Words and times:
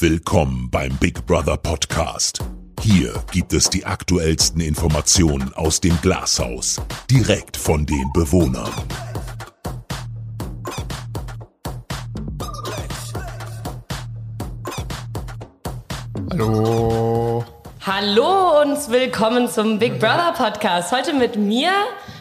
Willkommen 0.00 0.70
beim 0.70 0.96
Big 0.98 1.26
Brother 1.26 1.56
Podcast. 1.56 2.38
Hier 2.80 3.12
gibt 3.32 3.52
es 3.52 3.68
die 3.68 3.84
aktuellsten 3.84 4.60
Informationen 4.60 5.52
aus 5.54 5.80
dem 5.80 6.00
Glashaus, 6.00 6.80
direkt 7.10 7.56
von 7.56 7.84
den 7.84 8.08
Bewohnern. 8.12 8.70
Hallo. 16.30 17.44
Hallo 17.84 18.62
und 18.62 18.90
willkommen 18.90 19.48
zum 19.48 19.80
Big 19.80 19.98
Brother 19.98 20.32
Podcast. 20.36 20.92
Heute 20.92 21.12
mit 21.12 21.34
mir, 21.34 21.72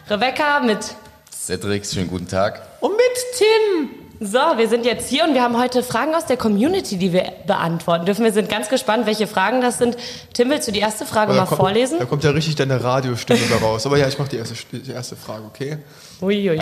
Rebecca, 0.09 0.62
mit 0.62 0.96
Cedric, 1.32 1.86
schönen 1.86 2.09
guten 2.09 2.28
Tag. 2.28 2.59
und 2.82 2.94
mit 2.94 3.00
Tim. 3.38 4.07
So, 4.20 4.40
wir 4.56 4.68
sind 4.68 4.84
jetzt 4.84 5.10
hier 5.10 5.26
und 5.26 5.36
wir 5.36 5.44
haben 5.44 5.60
heute 5.60 5.84
Fragen 5.84 6.16
aus 6.16 6.26
der 6.26 6.38
Community, 6.38 6.98
die 6.98 7.14
wir 7.14 7.32
beantworten 7.46 8.08
dürfen. 8.08 8.24
Wir 8.24 8.34
sind 8.34 8.50
ganz 8.50 8.68
gespannt, 8.68 9.06
welche 9.06 9.28
Fragen 9.28 9.62
das 9.62 9.78
sind. 9.78 9.96
Tim, 10.34 10.50
willst 10.50 10.68
du 10.68 10.71
die 10.71 10.80
erste 10.80 11.06
Frage 11.06 11.34
mal 11.34 11.46
kommt, 11.46 11.60
vorlesen? 11.60 12.00
Da 12.00 12.06
kommt 12.06 12.24
ja 12.24 12.32
richtig 12.32 12.56
deine 12.56 12.84
Radiostimme 12.84 13.42
da 13.48 13.58
raus. 13.58 13.86
Aber 13.86 13.98
ja, 13.98 14.08
ich 14.08 14.18
mache 14.18 14.30
die 14.30 14.38
erste, 14.38 14.56
die 14.72 14.92
erste 14.92 15.16
Frage, 15.16 15.44
okay? 15.46 15.78
Uiui. 16.20 16.60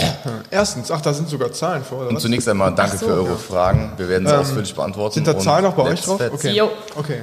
Erstens, 0.50 0.90
ach, 0.90 1.00
da 1.00 1.12
sind 1.12 1.28
sogar 1.28 1.52
Zahlen 1.52 1.84
vor, 1.84 2.00
oder 2.00 2.08
Und 2.08 2.20
zunächst 2.20 2.48
einmal 2.48 2.74
danke 2.74 2.96
so, 2.96 3.06
für 3.06 3.12
eure 3.12 3.28
ja. 3.28 3.36
Fragen. 3.36 3.92
Wir 3.96 4.08
werden 4.08 4.26
sie 4.26 4.36
ausführlich 4.36 4.74
beantworten. 4.74 5.14
Sind 5.14 5.28
da 5.28 5.38
Zahlen 5.38 5.64
auch 5.64 5.74
bei 5.74 5.84
euch 5.84 6.00
drauf? 6.00 6.20
Okay. 6.32 6.50
Jo. 6.50 6.72
okay. 6.96 7.22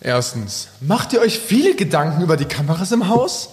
Erstens, 0.00 0.68
macht 0.80 1.12
ihr 1.12 1.20
euch 1.20 1.38
viele 1.38 1.76
Gedanken 1.76 2.22
über 2.22 2.36
die 2.36 2.46
Kameras 2.46 2.90
im 2.90 3.08
Haus? 3.08 3.50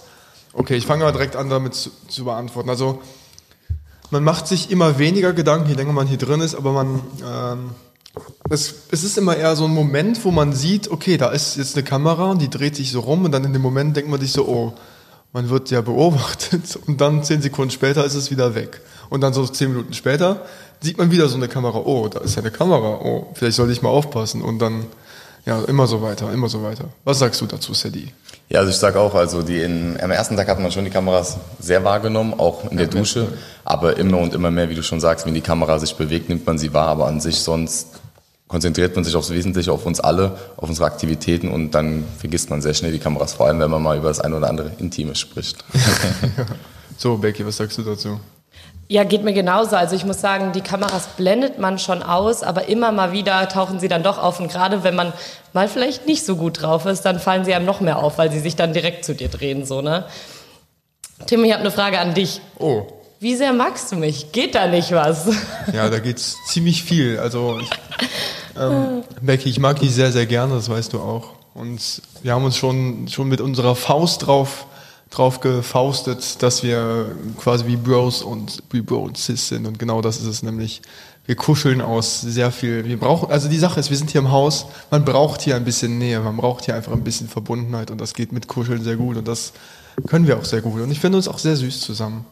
Okay, 0.52 0.74
ich 0.74 0.86
fange 0.86 1.04
mal 1.04 1.12
direkt 1.12 1.36
an, 1.36 1.48
damit 1.48 1.74
zu, 1.74 1.90
zu 2.08 2.24
beantworten. 2.24 2.70
Also, 2.70 3.00
man 4.10 4.24
macht 4.24 4.46
sich 4.46 4.70
immer 4.70 4.98
weniger 4.98 5.32
Gedanken, 5.32 5.68
je 5.68 5.74
länger 5.74 5.92
man 5.92 6.06
hier 6.06 6.18
drin 6.18 6.40
ist, 6.40 6.54
aber 6.54 6.72
man, 6.72 7.00
ähm, 7.24 7.70
es, 8.50 8.74
es 8.90 9.02
ist 9.02 9.18
immer 9.18 9.36
eher 9.36 9.56
so 9.56 9.64
ein 9.64 9.72
Moment, 9.72 10.24
wo 10.24 10.30
man 10.30 10.52
sieht, 10.52 10.90
okay, 10.90 11.16
da 11.16 11.30
ist 11.30 11.56
jetzt 11.56 11.76
eine 11.76 11.84
Kamera 11.84 12.30
und 12.30 12.42
die 12.42 12.50
dreht 12.50 12.76
sich 12.76 12.92
so 12.92 13.00
rum 13.00 13.24
und 13.24 13.32
dann 13.32 13.44
in 13.44 13.52
dem 13.52 13.62
Moment 13.62 13.96
denkt 13.96 14.10
man 14.10 14.20
sich 14.20 14.32
so, 14.32 14.46
oh, 14.46 14.74
man 15.32 15.48
wird 15.48 15.70
ja 15.70 15.80
beobachtet 15.80 16.76
und 16.86 17.00
dann 17.00 17.24
zehn 17.24 17.42
Sekunden 17.42 17.70
später 17.70 18.04
ist 18.04 18.14
es 18.14 18.30
wieder 18.30 18.54
weg. 18.54 18.80
Und 19.10 19.20
dann 19.20 19.34
so 19.34 19.46
zehn 19.46 19.70
Minuten 19.70 19.92
später 19.92 20.46
sieht 20.80 20.98
man 20.98 21.10
wieder 21.10 21.28
so 21.28 21.36
eine 21.36 21.48
Kamera, 21.48 21.78
oh, 21.78 22.08
da 22.08 22.20
ist 22.20 22.36
ja 22.36 22.42
eine 22.42 22.50
Kamera, 22.50 23.00
oh, 23.02 23.32
vielleicht 23.34 23.56
sollte 23.56 23.72
ich 23.72 23.82
mal 23.82 23.90
aufpassen 23.90 24.42
und 24.42 24.58
dann, 24.58 24.86
ja, 25.44 25.62
immer 25.64 25.86
so 25.86 26.02
weiter, 26.02 26.32
immer 26.32 26.48
so 26.48 26.62
weiter. 26.62 26.88
Was 27.04 27.18
sagst 27.18 27.40
du 27.40 27.46
dazu, 27.46 27.74
Sadie? 27.74 28.12
Ja, 28.54 28.60
also 28.60 28.70
ich 28.70 28.76
sage 28.76 29.00
auch, 29.00 29.16
also 29.16 29.42
die 29.42 29.62
in, 29.62 30.00
am 30.00 30.12
ersten 30.12 30.36
Tag 30.36 30.46
hat 30.46 30.60
man 30.60 30.70
schon 30.70 30.84
die 30.84 30.90
Kameras 30.90 31.38
sehr 31.58 31.82
wahrgenommen, 31.82 32.34
auch 32.38 32.70
in 32.70 32.76
der 32.76 32.86
Dusche. 32.86 33.26
Aber 33.64 33.96
immer 33.96 34.18
und 34.18 34.32
immer 34.32 34.52
mehr, 34.52 34.70
wie 34.70 34.76
du 34.76 34.82
schon 34.84 35.00
sagst, 35.00 35.26
wenn 35.26 35.34
die 35.34 35.40
Kamera 35.40 35.76
sich 35.80 35.96
bewegt, 35.96 36.28
nimmt 36.28 36.46
man 36.46 36.56
sie 36.56 36.72
wahr. 36.72 36.86
Aber 36.86 37.08
an 37.08 37.20
sich 37.20 37.40
sonst 37.40 37.88
konzentriert 38.46 38.94
man 38.94 39.02
sich 39.02 39.16
aufs 39.16 39.30
Wesentliche, 39.30 39.72
auf 39.72 39.86
uns 39.86 39.98
alle, 39.98 40.38
auf 40.56 40.68
unsere 40.68 40.86
Aktivitäten 40.86 41.48
und 41.48 41.72
dann 41.72 42.04
vergisst 42.16 42.48
man 42.48 42.62
sehr 42.62 42.74
schnell 42.74 42.92
die 42.92 43.00
Kameras, 43.00 43.32
vor 43.32 43.48
allem 43.48 43.58
wenn 43.58 43.72
man 43.72 43.82
mal 43.82 43.96
über 43.96 44.06
das 44.06 44.20
eine 44.20 44.36
oder 44.36 44.48
andere 44.48 44.70
Intime 44.78 45.16
spricht. 45.16 45.64
So, 46.96 47.16
Becky, 47.18 47.44
was 47.44 47.56
sagst 47.56 47.76
du 47.76 47.82
dazu? 47.82 48.20
Ja, 48.88 49.04
geht 49.04 49.24
mir 49.24 49.32
genauso. 49.32 49.76
Also 49.76 49.96
ich 49.96 50.04
muss 50.04 50.20
sagen, 50.20 50.52
die 50.52 50.60
Kameras 50.60 51.08
blendet 51.16 51.58
man 51.58 51.78
schon 51.78 52.02
aus, 52.02 52.42
aber 52.42 52.68
immer 52.68 52.92
mal 52.92 53.12
wieder 53.12 53.48
tauchen 53.48 53.80
sie 53.80 53.88
dann 53.88 54.02
doch 54.02 54.18
auf. 54.18 54.40
Und 54.40 54.50
gerade 54.50 54.84
wenn 54.84 54.94
man 54.94 55.12
mal 55.52 55.68
vielleicht 55.68 56.06
nicht 56.06 56.24
so 56.24 56.36
gut 56.36 56.60
drauf 56.60 56.84
ist, 56.84 57.02
dann 57.02 57.18
fallen 57.18 57.44
sie 57.44 57.54
einem 57.54 57.64
noch 57.64 57.80
mehr 57.80 57.98
auf, 57.98 58.18
weil 58.18 58.30
sie 58.30 58.40
sich 58.40 58.56
dann 58.56 58.72
direkt 58.72 59.04
zu 59.04 59.14
dir 59.14 59.28
drehen. 59.28 59.64
So, 59.64 59.80
ne? 59.80 60.04
Tim, 61.26 61.44
ich 61.44 61.52
habe 61.52 61.60
eine 61.60 61.70
Frage 61.70 61.98
an 61.98 62.12
dich. 62.12 62.40
Oh, 62.58 62.86
Wie 63.20 63.36
sehr 63.36 63.54
magst 63.54 63.90
du 63.92 63.96
mich? 63.96 64.32
Geht 64.32 64.54
da 64.54 64.66
nicht 64.66 64.92
was? 64.92 65.28
ja, 65.72 65.88
da 65.88 65.98
geht's 65.98 66.36
ziemlich 66.46 66.82
viel. 66.82 67.18
Also, 67.18 67.58
ich, 67.60 67.70
ähm, 68.60 69.02
Becky, 69.22 69.48
ich 69.48 69.58
mag 69.58 69.80
dich 69.80 69.94
sehr, 69.94 70.12
sehr 70.12 70.26
gerne, 70.26 70.54
das 70.54 70.68
weißt 70.68 70.92
du 70.92 71.00
auch. 71.00 71.30
Und 71.54 72.02
wir 72.22 72.34
haben 72.34 72.44
uns 72.44 72.56
schon, 72.56 73.08
schon 73.08 73.28
mit 73.28 73.40
unserer 73.40 73.76
Faust 73.76 74.26
drauf, 74.26 74.66
drauf 75.10 75.40
gefaustet, 75.40 76.42
dass 76.42 76.62
wir 76.62 77.14
quasi 77.38 77.66
wie 77.66 77.76
Bros 77.76 78.22
und 78.22 78.62
wie 78.70 78.80
Bro 78.80 78.98
und 78.98 79.18
Sis 79.18 79.48
sind. 79.48 79.66
Und 79.66 79.78
genau 79.78 80.00
das 80.00 80.18
ist 80.18 80.26
es 80.26 80.42
nämlich. 80.42 80.82
Wir 81.26 81.36
kuscheln 81.36 81.80
aus 81.80 82.20
sehr 82.20 82.50
viel. 82.50 82.84
Wir 82.84 83.00
brauchen, 83.00 83.30
also 83.30 83.48
die 83.48 83.58
Sache 83.58 83.80
ist, 83.80 83.88
wir 83.88 83.96
sind 83.96 84.10
hier 84.10 84.20
im 84.20 84.30
Haus, 84.30 84.66
man 84.90 85.06
braucht 85.06 85.40
hier 85.40 85.56
ein 85.56 85.64
bisschen 85.64 85.96
Nähe, 85.96 86.20
man 86.20 86.36
braucht 86.36 86.66
hier 86.66 86.74
einfach 86.74 86.92
ein 86.92 87.02
bisschen 87.02 87.28
Verbundenheit 87.28 87.90
und 87.90 87.98
das 87.98 88.12
geht 88.12 88.30
mit 88.30 88.46
Kuscheln 88.46 88.84
sehr 88.84 88.96
gut 88.96 89.16
und 89.16 89.26
das 89.26 89.54
können 90.06 90.26
wir 90.26 90.36
auch 90.36 90.44
sehr 90.44 90.60
gut. 90.60 90.82
Und 90.82 90.90
ich 90.90 91.00
finde 91.00 91.16
uns 91.16 91.26
auch 91.26 91.38
sehr 91.38 91.56
süß 91.56 91.80
zusammen. 91.80 92.26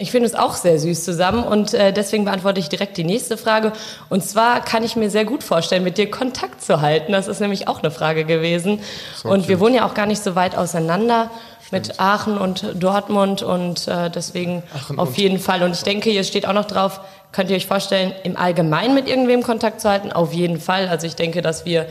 Ich 0.00 0.12
finde 0.12 0.28
es 0.28 0.36
auch 0.36 0.54
sehr 0.54 0.78
süß 0.78 1.04
zusammen 1.04 1.42
und 1.42 1.74
äh, 1.74 1.92
deswegen 1.92 2.24
beantworte 2.24 2.60
ich 2.60 2.68
direkt 2.68 2.96
die 2.96 3.04
nächste 3.04 3.36
Frage. 3.36 3.72
Und 4.08 4.22
zwar 4.22 4.60
kann 4.60 4.84
ich 4.84 4.94
mir 4.94 5.10
sehr 5.10 5.24
gut 5.24 5.42
vorstellen, 5.42 5.82
mit 5.82 5.98
dir 5.98 6.08
Kontakt 6.08 6.62
zu 6.62 6.80
halten. 6.80 7.10
Das 7.10 7.26
ist 7.26 7.40
nämlich 7.40 7.66
auch 7.66 7.82
eine 7.82 7.90
Frage 7.90 8.24
gewesen. 8.24 8.78
und 9.24 9.48
wir 9.48 9.58
wohnen 9.58 9.74
ja 9.74 9.84
auch 9.84 9.94
gar 9.94 10.06
nicht 10.06 10.22
so 10.22 10.36
weit 10.36 10.56
auseinander 10.56 11.32
mit 11.70 12.00
Aachen 12.00 12.38
und 12.38 12.64
Dortmund 12.74 13.42
und 13.42 13.86
äh, 13.88 14.10
deswegen 14.10 14.62
Aachen 14.74 14.98
auf 14.98 15.08
und- 15.10 15.18
jeden 15.18 15.38
Fall. 15.38 15.62
Und 15.62 15.72
ich 15.72 15.82
denke, 15.82 16.10
hier 16.10 16.24
steht 16.24 16.46
auch 16.46 16.52
noch 16.54 16.64
drauf, 16.66 17.00
könnt 17.32 17.50
ihr 17.50 17.56
euch 17.56 17.66
vorstellen, 17.66 18.12
im 18.24 18.36
Allgemeinen 18.36 18.94
mit 18.94 19.08
irgendwem 19.08 19.42
Kontakt 19.42 19.80
zu 19.80 19.88
halten? 19.88 20.12
Auf 20.12 20.32
jeden 20.32 20.60
Fall. 20.60 20.88
Also 20.88 21.06
ich 21.06 21.14
denke, 21.16 21.42
dass 21.42 21.64
wir 21.66 21.86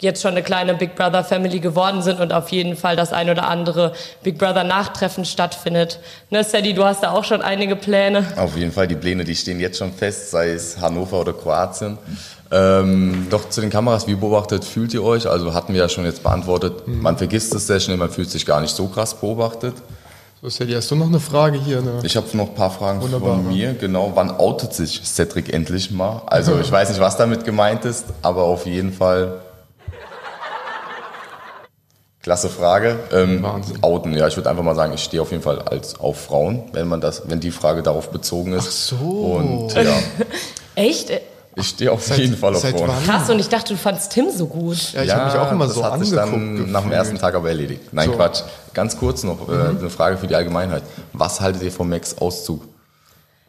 jetzt 0.00 0.22
schon 0.22 0.32
eine 0.32 0.42
kleine 0.42 0.74
Big 0.74 0.94
Brother 0.94 1.24
Family 1.24 1.60
geworden 1.60 2.02
sind 2.02 2.20
und 2.20 2.32
auf 2.32 2.50
jeden 2.50 2.76
Fall 2.76 2.96
das 2.96 3.12
ein 3.12 3.30
oder 3.30 3.48
andere 3.48 3.92
Big 4.22 4.38
Brother 4.38 4.64
Nachtreffen 4.64 5.24
stattfindet. 5.24 5.98
Ne, 6.30 6.44
Sadie, 6.44 6.72
du 6.72 6.84
hast 6.84 7.02
da 7.02 7.10
auch 7.12 7.24
schon 7.24 7.42
einige 7.42 7.76
Pläne. 7.76 8.24
Auf 8.36 8.56
jeden 8.56 8.72
Fall, 8.72 8.86
die 8.86 8.94
Pläne, 8.94 9.24
die 9.24 9.34
stehen 9.34 9.60
jetzt 9.60 9.78
schon 9.78 9.92
fest, 9.92 10.30
sei 10.30 10.50
es 10.50 10.80
Hannover 10.80 11.20
oder 11.20 11.32
Kroatien. 11.32 11.98
Ähm, 12.50 13.26
doch 13.28 13.50
zu 13.50 13.60
den 13.60 13.70
Kameras, 13.70 14.06
wie 14.06 14.14
beobachtet 14.14 14.64
fühlt 14.64 14.94
ihr 14.94 15.02
euch? 15.02 15.28
Also 15.28 15.52
hatten 15.52 15.74
wir 15.74 15.80
ja 15.80 15.88
schon 15.88 16.04
jetzt 16.04 16.22
beantwortet, 16.22 16.86
man 16.86 17.18
vergisst 17.18 17.54
es 17.54 17.66
sehr 17.66 17.78
schnell, 17.78 17.98
man 17.98 18.10
fühlt 18.10 18.30
sich 18.30 18.46
gar 18.46 18.60
nicht 18.60 18.74
so 18.74 18.86
krass 18.86 19.14
beobachtet. 19.14 19.74
So, 20.40 20.48
Sadie, 20.48 20.76
hast 20.76 20.88
du 20.90 20.94
noch 20.94 21.08
eine 21.08 21.18
Frage 21.18 21.58
hier? 21.58 21.82
Ne? 21.82 21.98
Ich 22.04 22.16
habe 22.16 22.24
noch 22.34 22.50
ein 22.50 22.54
paar 22.54 22.70
Fragen 22.70 23.02
Wunderbar. 23.02 23.34
von 23.34 23.48
mir. 23.48 23.74
Genau, 23.74 24.12
wann 24.14 24.30
outet 24.30 24.72
sich 24.72 25.02
Cedric 25.04 25.52
endlich 25.52 25.90
mal? 25.90 26.22
Also 26.26 26.58
ich 26.62 26.70
weiß 26.70 26.90
nicht, 26.90 27.00
was 27.00 27.16
damit 27.16 27.44
gemeint 27.44 27.84
ist, 27.84 28.06
aber 28.22 28.44
auf 28.44 28.64
jeden 28.64 28.92
Fall... 28.92 29.40
Klasse 32.28 32.50
Frage. 32.50 32.96
Ähm, 33.10 33.42
Wahnsinn. 33.42 33.78
Outen, 33.82 34.12
ja, 34.12 34.26
ich 34.28 34.36
würde 34.36 34.50
einfach 34.50 34.62
mal 34.62 34.74
sagen, 34.74 34.92
ich 34.92 35.02
stehe 35.02 35.22
auf 35.22 35.30
jeden 35.30 35.42
Fall 35.42 35.60
als 35.62 35.98
auf 35.98 36.20
Frauen, 36.26 36.64
wenn 36.74 36.86
man 36.86 37.00
das, 37.00 37.22
wenn 37.24 37.40
die 37.40 37.50
Frage 37.50 37.82
darauf 37.82 38.10
bezogen 38.10 38.52
ist. 38.52 38.66
Ach 38.68 38.70
so. 38.70 38.96
Und 38.96 39.72
ja, 39.72 39.82
Echt? 40.74 41.10
ich 41.56 41.66
stehe 41.68 41.90
auf 41.90 42.06
jeden 42.18 42.36
Fall 42.36 42.54
auf 42.54 42.60
seit 42.60 42.76
Frauen. 42.76 42.88
wann? 42.90 43.02
Krass, 43.02 43.30
und 43.30 43.38
ich 43.38 43.48
dachte, 43.48 43.72
du 43.72 43.78
fandst 43.78 44.12
Tim 44.12 44.26
so 44.30 44.46
gut. 44.46 44.92
Ja, 44.92 45.04
ich 45.04 45.10
habe 45.14 45.24
mich 45.24 45.34
auch 45.40 45.50
immer 45.50 45.64
das 45.64 45.74
so 45.74 45.82
hat 45.82 45.98
sich 46.04 46.10
angeguckt. 46.18 46.32
dann 46.34 46.70
nach 46.70 46.82
dem 46.82 46.90
gefühlt. 46.90 46.92
ersten 46.92 47.18
Tag 47.18 47.34
aber 47.34 47.48
erledigt. 47.48 47.80
Nein, 47.92 48.08
So. 48.08 48.12
Mhm. 48.12 48.16
Quatsch. 48.16 48.42
Ganz 48.74 48.98
kurz 48.98 49.22
noch 49.24 49.48
äh, 49.48 49.52
eine 49.78 49.88
Frage 49.88 50.18
für 50.18 50.26
die 50.26 50.34
Allgemeinheit. 50.36 50.82
Was 51.14 51.40
haltet 51.40 51.62
ihr 51.62 51.72
vom 51.72 51.88
Max 51.88 52.14
Auszug? 52.18 52.62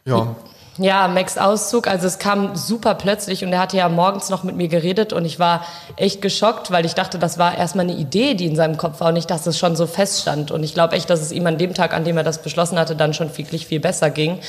Ja, 0.05 0.35
Ja, 0.81 1.09
Max 1.09 1.37
Auszug, 1.37 1.87
also 1.87 2.07
es 2.07 2.19
kam 2.19 2.55
super 2.55 2.95
plötzlich 2.95 3.43
und 3.43 3.51
er 3.51 3.59
hatte 3.59 3.75
ja 3.75 3.89
morgens 3.89 4.29
noch 4.29 4.43
mit 4.43 4.55
mir 4.55 4.69
geredet 4.69 5.11
und 5.11 5.25
ich 5.25 5.37
war 5.37 5.65
echt 5.97 6.21
geschockt, 6.21 6.71
weil 6.71 6.85
ich 6.85 6.95
dachte, 6.95 7.19
das 7.19 7.37
war 7.37 7.57
erstmal 7.57 7.83
eine 7.83 7.97
Idee, 7.97 8.33
die 8.33 8.45
in 8.45 8.55
seinem 8.55 8.77
Kopf 8.77 9.01
war 9.01 9.09
und 9.09 9.15
nicht, 9.15 9.29
dass 9.29 9.45
es 9.45 9.57
schon 9.57 9.75
so 9.75 9.87
feststand. 9.87 10.51
Und 10.51 10.63
ich 10.63 10.73
glaube 10.73 10.95
echt, 10.95 11.09
dass 11.09 11.19
es 11.19 11.33
ihm 11.33 11.45
an 11.47 11.57
dem 11.57 11.73
Tag, 11.73 11.93
an 11.93 12.05
dem 12.05 12.15
er 12.15 12.23
das 12.23 12.41
beschlossen 12.41 12.79
hatte, 12.79 12.95
dann 12.95 13.13
schon 13.13 13.37
wirklich 13.37 13.67
viel 13.67 13.81
besser 13.81 14.09
ging. 14.09 14.39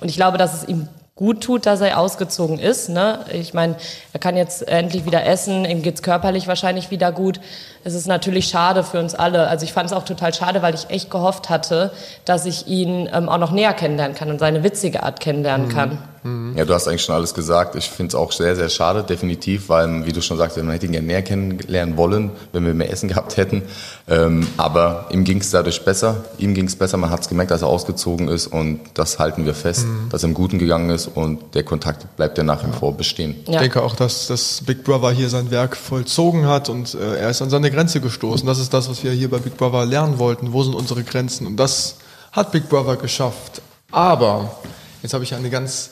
Und 0.00 0.10
ich 0.10 0.16
glaube, 0.16 0.36
dass 0.36 0.52
es 0.52 0.68
ihm 0.68 0.88
gut 1.18 1.42
tut, 1.42 1.66
dass 1.66 1.80
er 1.80 1.98
ausgezogen 1.98 2.60
ist. 2.60 2.88
Ne? 2.88 3.18
Ich 3.32 3.52
meine, 3.52 3.74
er 4.12 4.20
kann 4.20 4.36
jetzt 4.36 4.66
endlich 4.68 5.04
wieder 5.04 5.26
essen, 5.26 5.64
ihm 5.64 5.82
geht's 5.82 6.02
körperlich 6.02 6.46
wahrscheinlich 6.46 6.92
wieder 6.92 7.10
gut. 7.10 7.40
Es 7.82 7.94
ist 7.94 8.06
natürlich 8.06 8.46
schade 8.46 8.84
für 8.84 9.00
uns 9.00 9.16
alle. 9.16 9.48
Also 9.48 9.64
ich 9.64 9.72
fand 9.72 9.90
es 9.90 9.92
auch 9.92 10.04
total 10.04 10.32
schade, 10.32 10.62
weil 10.62 10.74
ich 10.74 10.90
echt 10.90 11.10
gehofft 11.10 11.50
hatte, 11.50 11.90
dass 12.24 12.46
ich 12.46 12.68
ihn 12.68 13.10
ähm, 13.12 13.28
auch 13.28 13.38
noch 13.38 13.50
näher 13.50 13.74
kennenlernen 13.74 14.16
kann 14.16 14.30
und 14.30 14.38
seine 14.38 14.62
witzige 14.62 15.02
Art 15.02 15.18
kennenlernen 15.18 15.68
kann. 15.68 15.98
Ja, 16.56 16.64
du 16.64 16.74
hast 16.74 16.88
eigentlich 16.88 17.02
schon 17.02 17.14
alles 17.14 17.34
gesagt. 17.34 17.74
Ich 17.76 17.90
finde 17.90 18.08
es 18.08 18.14
auch 18.14 18.32
sehr, 18.32 18.56
sehr 18.56 18.68
schade, 18.68 19.02
definitiv, 19.02 19.68
weil, 19.68 20.04
wie 20.06 20.12
du 20.12 20.20
schon 20.20 20.36
sagst, 20.36 20.56
man 20.56 20.70
hätte 20.70 20.86
ihn 20.86 20.92
gerne 20.92 21.06
näher 21.06 21.22
kennenlernen 21.22 21.96
wollen, 21.96 22.30
wenn 22.52 22.64
wir 22.66 22.74
mehr 22.74 22.90
Essen 22.90 23.08
gehabt 23.08 23.36
hätten. 23.36 23.62
Ähm, 24.08 24.46
aber 24.56 25.06
ihm 25.10 25.24
ging 25.24 25.40
es 25.40 25.50
dadurch 25.50 25.84
besser. 25.84 26.24
Ihm 26.38 26.54
ging 26.54 26.66
es 26.66 26.76
besser. 26.76 26.96
Man 26.96 27.10
hat 27.10 27.20
es 27.20 27.28
gemerkt, 27.28 27.50
dass 27.50 27.62
er 27.62 27.68
ausgezogen 27.68 28.28
ist 28.28 28.46
und 28.48 28.80
das 28.94 29.18
halten 29.18 29.44
wir 29.46 29.54
fest, 29.54 29.86
dass 30.10 30.22
er 30.24 30.28
im 30.28 30.34
Guten 30.34 30.58
gegangen 30.58 30.90
ist 30.90 31.06
und 31.06 31.54
der 31.54 31.62
Kontakt 31.64 32.16
bleibt 32.16 32.38
ja 32.38 32.44
nach 32.44 32.66
wie 32.66 32.72
vor 32.72 32.96
bestehen. 32.96 33.36
ich 33.46 33.54
Ja. 33.54 33.60
denke 33.60 33.82
auch, 33.82 33.94
dass, 33.94 34.26
dass 34.28 34.62
Big 34.64 34.84
Brother 34.84 35.10
hier 35.10 35.28
sein 35.28 35.50
Werk 35.50 35.76
vollzogen 35.76 36.46
hat 36.46 36.68
und 36.68 36.94
äh, 36.94 37.16
er 37.16 37.30
ist 37.30 37.42
an 37.42 37.50
seine 37.50 37.70
Grenze 37.70 38.00
gestoßen. 38.00 38.46
Das 38.46 38.58
ist 38.58 38.72
das, 38.74 38.88
was 38.90 39.02
wir 39.04 39.12
hier 39.12 39.30
bei 39.30 39.38
Big 39.38 39.56
Brother 39.56 39.84
lernen 39.86 40.18
wollten. 40.18 40.52
Wo 40.52 40.62
sind 40.62 40.74
unsere 40.74 41.02
Grenzen? 41.04 41.46
Und 41.46 41.56
das 41.56 41.96
hat 42.32 42.52
Big 42.52 42.68
Brother 42.68 42.96
geschafft. 42.96 43.62
Aber 43.90 44.50
jetzt 45.02 45.14
habe 45.14 45.24
ich 45.24 45.34
eine 45.34 45.48
ganz, 45.50 45.90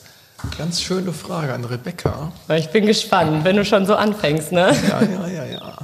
ganz 0.57 0.81
schöne 0.81 1.13
Frage 1.13 1.53
an 1.53 1.65
Rebecca. 1.65 2.31
Ich 2.55 2.69
bin 2.69 2.85
gespannt, 2.85 3.43
wenn 3.43 3.55
du 3.55 3.65
schon 3.65 3.85
so 3.85 3.95
anfängst, 3.95 4.51
ne? 4.51 4.75
Ja, 4.89 5.01
ja, 5.01 5.27
ja, 5.27 5.45
ja. 5.45 5.77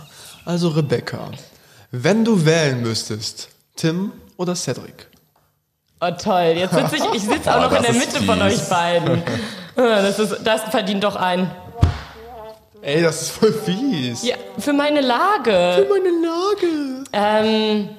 Also 0.45 0.69
Rebecca, 0.69 1.31
wenn 1.91 2.23
du 2.25 2.45
wählen 2.45 2.81
müsstest, 2.81 3.49
Tim 3.75 4.11
oder 4.37 4.55
Cedric? 4.55 5.07
Oh 6.01 6.11
toll, 6.11 6.53
jetzt 6.55 6.73
sitze 6.73 6.97
ich, 6.97 7.03
ich 7.15 7.23
sitze 7.23 7.55
auch 7.55 7.61
noch 7.69 7.69
das 7.71 7.87
in 7.87 7.93
der 7.93 7.93
Mitte 7.93 8.21
von 8.23 8.39
fies. 8.41 8.61
euch 8.61 8.69
beiden. 8.69 9.23
Ah, 9.75 10.01
Das, 10.01 10.19
ist, 10.19 10.35
das 10.43 10.61
verdient 10.63 11.03
doch 11.03 11.15
ein. 11.15 11.49
Ey, 12.81 13.01
das 13.01 13.21
ist 13.21 13.31
voll 13.31 13.53
fies. 13.53 14.23
Ja, 14.23 14.35
für 14.59 14.73
meine 14.73 14.99
Lage. 14.99 15.87
Meine 15.89 16.09
Lage. 16.09 17.03
Ähm, 17.13 17.89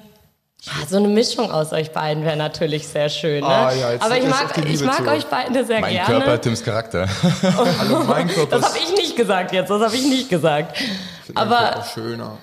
ja, 0.66 0.87
so 0.88 0.96
eine 0.96 1.08
Mischung 1.08 1.50
aus 1.50 1.72
euch 1.72 1.90
beiden 1.90 2.25
wäre 2.25 2.37
natürlich 2.37 2.88
sehr 2.88 3.08
schön. 3.11 3.40
Ne? 3.40 3.46
Ah, 3.46 3.72
ja, 3.72 3.93
jetzt 3.93 4.02
Aber 4.02 4.16
ich 4.16 4.26
mag, 4.26 4.66
ich 4.66 4.82
mag 4.82 5.06
euch 5.06 5.26
beide 5.26 5.64
sehr 5.64 5.81
Mein 5.81 5.93
gerne. 5.93 6.06
Körper, 6.06 6.40
Tims 6.40 6.64
Charakter. 6.64 7.08
Hallo, 7.78 8.05
mein 8.05 8.28
Körper 8.28 8.58
Das 8.61 8.70
habe 8.70 8.78
ich 8.78 8.96
nicht 8.96 9.16
gesagt 9.16 9.52
jetzt, 9.52 9.69
das 9.69 9.82
habe 9.82 9.94
ich 9.94 10.05
nicht 10.05 10.31
gesagt. 10.31 10.78
Aber 11.34 11.81
ist 11.81 11.93
schöner. 11.93 12.38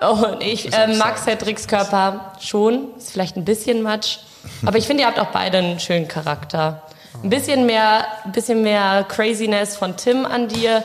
oh, 0.00 0.26
und 0.32 0.42
ich 0.42 0.70
ähm, 0.72 0.96
mag 0.98 1.18
Cedrics 1.18 1.66
Körper 1.66 2.32
schon, 2.40 2.96
ist 2.96 3.10
vielleicht 3.10 3.36
ein 3.36 3.44
bisschen 3.44 3.82
Matsch. 3.82 4.18
Aber 4.64 4.78
ich 4.78 4.86
finde, 4.86 5.02
ihr 5.02 5.08
habt 5.08 5.18
auch 5.18 5.32
beide 5.32 5.58
einen 5.58 5.80
schönen 5.80 6.06
Charakter. 6.06 6.82
Ein 7.22 7.30
bisschen 7.30 7.66
mehr, 7.66 8.06
ein 8.24 8.32
bisschen 8.32 8.62
mehr 8.62 9.04
Craziness 9.08 9.76
von 9.76 9.96
Tim 9.96 10.24
an 10.24 10.46
dir 10.46 10.84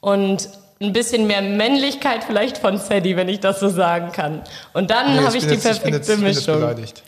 und 0.00 0.50
ein 0.82 0.94
bisschen 0.94 1.26
mehr 1.26 1.42
Männlichkeit 1.42 2.24
vielleicht 2.24 2.56
von 2.56 2.78
Sadie, 2.78 3.14
wenn 3.14 3.28
ich 3.28 3.40
das 3.40 3.60
so 3.60 3.68
sagen 3.68 4.12
kann. 4.12 4.40
Und 4.72 4.90
dann 4.90 5.14
Nee, 5.16 5.22
habe 5.24 5.36
ich 5.36 5.44
die 5.44 5.50
jetzt- 5.50 5.62
perfekte 5.64 5.90
jetzt, 5.98 6.08
ich 6.08 6.16
bin 6.16 6.26
jetzt 6.26 6.38
Mischung. 6.46 6.60
beleidigt. 6.60 7.02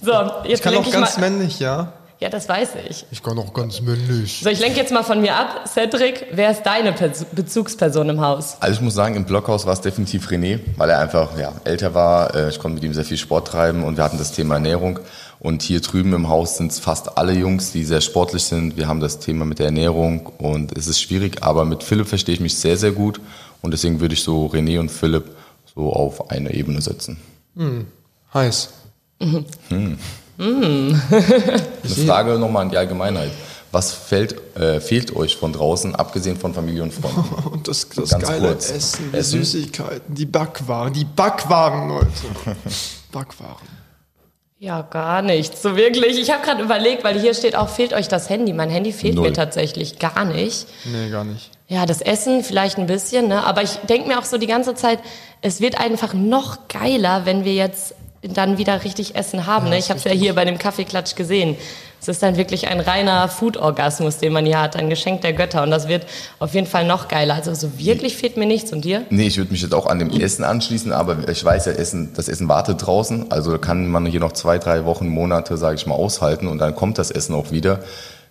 So, 0.00 0.12
jetzt 0.44 0.60
Ich 0.60 0.62
kann 0.62 0.76
auch 0.76 0.86
ich 0.86 0.92
ganz 0.92 1.18
mal. 1.18 1.28
männlich, 1.28 1.58
ja? 1.58 1.92
Ja, 2.20 2.28
das 2.28 2.48
weiß 2.48 2.70
ich. 2.88 3.06
Ich 3.10 3.20
kann 3.22 3.36
auch 3.38 3.52
ganz 3.52 3.80
männlich. 3.80 4.40
So, 4.42 4.50
ich 4.50 4.60
lenke 4.60 4.78
jetzt 4.78 4.92
mal 4.92 5.02
von 5.02 5.20
mir 5.20 5.34
ab. 5.34 5.64
Cedric, 5.66 6.26
wer 6.32 6.50
ist 6.52 6.62
deine 6.62 6.92
Pers- 6.92 7.26
Bezugsperson 7.32 8.08
im 8.08 8.20
Haus? 8.20 8.56
Also 8.60 8.74
ich 8.74 8.80
muss 8.80 8.94
sagen, 8.94 9.16
im 9.16 9.24
Blockhaus 9.24 9.66
war 9.66 9.72
es 9.72 9.80
definitiv 9.80 10.28
René, 10.28 10.60
weil 10.76 10.90
er 10.90 11.00
einfach 11.00 11.36
ja, 11.38 11.52
älter 11.64 11.94
war. 11.94 12.34
Äh, 12.36 12.48
Ich 12.50 12.58
konnte 12.60 12.76
mit 12.76 12.84
ihm 12.84 12.94
sehr 12.94 13.04
viel 13.04 13.16
Sport 13.18 13.48
treiben 13.48 13.82
und 13.84 13.96
wir 13.96 14.04
hatten 14.04 14.18
das 14.18 14.30
Thema 14.32 14.54
Ernährung. 14.54 15.00
Und 15.40 15.62
hier 15.62 15.80
drüben 15.80 16.12
im 16.14 16.28
Haus 16.28 16.56
sind 16.56 16.72
es 16.72 16.80
fast 16.80 17.16
alle 17.16 17.32
Jungs, 17.32 17.70
die 17.70 17.84
sehr 17.84 18.00
sportlich 18.00 18.42
sind. 18.42 18.76
Wir 18.76 18.88
haben 18.88 19.00
das 19.00 19.20
Thema 19.20 19.44
mit 19.44 19.60
der 19.60 19.66
Ernährung 19.66 20.26
und 20.38 20.76
es 20.76 20.88
ist 20.88 21.00
schwierig, 21.00 21.42
aber 21.42 21.64
mit 21.64 21.84
Philipp 21.84 22.08
verstehe 22.08 22.34
ich 22.34 22.40
mich 22.40 22.56
sehr, 22.56 22.76
sehr 22.76 22.92
gut. 22.92 23.20
Und 23.62 23.72
deswegen 23.72 24.00
würde 24.00 24.14
ich 24.14 24.22
so 24.22 24.46
René 24.46 24.80
und 24.80 24.90
Philipp 24.90 25.24
so 25.74 25.92
auf 25.92 26.30
eine 26.30 26.52
Ebene 26.54 26.80
setzen. 26.80 27.18
Heiß. 28.34 28.70
Eine 29.20 29.98
Frage 32.06 32.38
nochmal 32.38 32.62
an 32.62 32.70
die 32.70 32.76
Allgemeinheit. 32.76 33.30
Was 33.70 33.92
fällt, 33.92 34.56
äh, 34.56 34.80
fehlt 34.80 35.14
euch 35.14 35.36
von 35.36 35.52
draußen, 35.52 35.94
abgesehen 35.94 36.38
von 36.38 36.54
Familie 36.54 36.82
und 36.82 36.94
Freunden? 36.94 37.34
Und 37.52 37.68
das, 37.68 37.86
das 37.90 38.10
Ganz 38.10 38.24
geile 38.24 38.48
kurz. 38.48 38.70
Essen, 38.70 39.10
die 39.12 39.16
Essen? 39.18 39.38
Süßigkeiten, 39.40 40.14
die 40.14 40.24
Backwaren, 40.24 40.92
die 40.94 41.04
Backwaren, 41.04 41.88
Leute. 41.88 42.08
Backwaren. 43.12 43.68
Ja, 44.60 44.82
gar 44.82 45.22
nichts. 45.22 45.62
So 45.62 45.76
wirklich. 45.76 46.18
Ich 46.18 46.32
habe 46.32 46.44
gerade 46.44 46.62
überlegt, 46.62 47.04
weil 47.04 47.18
hier 47.18 47.32
steht 47.32 47.54
auch, 47.54 47.68
fehlt 47.68 47.92
euch 47.92 48.08
das 48.08 48.28
Handy. 48.28 48.52
Mein 48.52 48.70
Handy 48.70 48.92
fehlt 48.92 49.14
Null. 49.14 49.28
mir 49.28 49.32
tatsächlich 49.32 50.00
gar 50.00 50.24
nicht. 50.24 50.66
Nee, 50.84 51.10
gar 51.10 51.24
nicht. 51.24 51.50
Ja, 51.68 51.86
das 51.86 52.00
Essen 52.00 52.42
vielleicht 52.42 52.76
ein 52.78 52.86
bisschen, 52.86 53.28
ne? 53.28 53.44
aber 53.44 53.62
ich 53.62 53.76
denke 53.88 54.08
mir 54.08 54.18
auch 54.18 54.24
so 54.24 54.36
die 54.36 54.46
ganze 54.46 54.74
Zeit, 54.74 54.98
es 55.42 55.60
wird 55.60 55.78
einfach 55.78 56.12
noch 56.14 56.66
geiler, 56.66 57.24
wenn 57.24 57.44
wir 57.44 57.54
jetzt 57.54 57.94
dann 58.22 58.58
wieder 58.58 58.82
richtig 58.84 59.14
Essen 59.14 59.46
haben. 59.46 59.68
ne? 59.68 59.78
Ich 59.78 59.90
habe 59.90 59.98
es 59.98 60.04
ja 60.04 60.10
hier 60.10 60.34
bei 60.34 60.44
dem 60.44 60.58
Kaffeeklatsch 60.58 61.14
gesehen. 61.14 61.56
Es 62.00 62.08
ist 62.08 62.22
dann 62.22 62.36
wirklich 62.36 62.68
ein 62.68 62.80
reiner 62.80 63.28
Food-Orgasmus, 63.28 64.18
den 64.18 64.32
man 64.32 64.46
hier 64.46 64.60
hat, 64.60 64.76
ein 64.76 64.88
Geschenk 64.88 65.22
der 65.22 65.32
Götter. 65.32 65.62
Und 65.62 65.70
das 65.70 65.88
wird 65.88 66.06
auf 66.38 66.54
jeden 66.54 66.66
Fall 66.66 66.86
noch 66.86 67.08
geiler. 67.08 67.34
Also 67.34 67.54
so 67.54 67.78
wirklich 67.78 68.16
fehlt 68.16 68.36
mir 68.36 68.46
nichts. 68.46 68.72
Und 68.72 68.84
dir? 68.84 69.04
Nee, 69.10 69.26
ich 69.26 69.36
würde 69.36 69.50
mich 69.50 69.62
jetzt 69.62 69.74
auch 69.74 69.86
an 69.86 69.98
dem 69.98 70.10
Essen 70.10 70.44
anschließen, 70.44 70.92
aber 70.92 71.28
ich 71.28 71.44
weiß 71.44 71.66
ja, 71.66 71.72
Essen, 71.72 72.12
das 72.14 72.28
Essen 72.28 72.48
wartet 72.48 72.86
draußen. 72.86 73.30
Also 73.30 73.58
kann 73.58 73.88
man 73.88 74.06
hier 74.06 74.20
noch 74.20 74.32
zwei, 74.32 74.58
drei 74.58 74.84
Wochen, 74.84 75.08
Monate, 75.08 75.56
sage 75.56 75.76
ich 75.76 75.86
mal, 75.86 75.94
aushalten 75.94 76.46
und 76.46 76.58
dann 76.58 76.74
kommt 76.74 76.98
das 76.98 77.10
Essen 77.10 77.34
auch 77.34 77.50
wieder. 77.50 77.80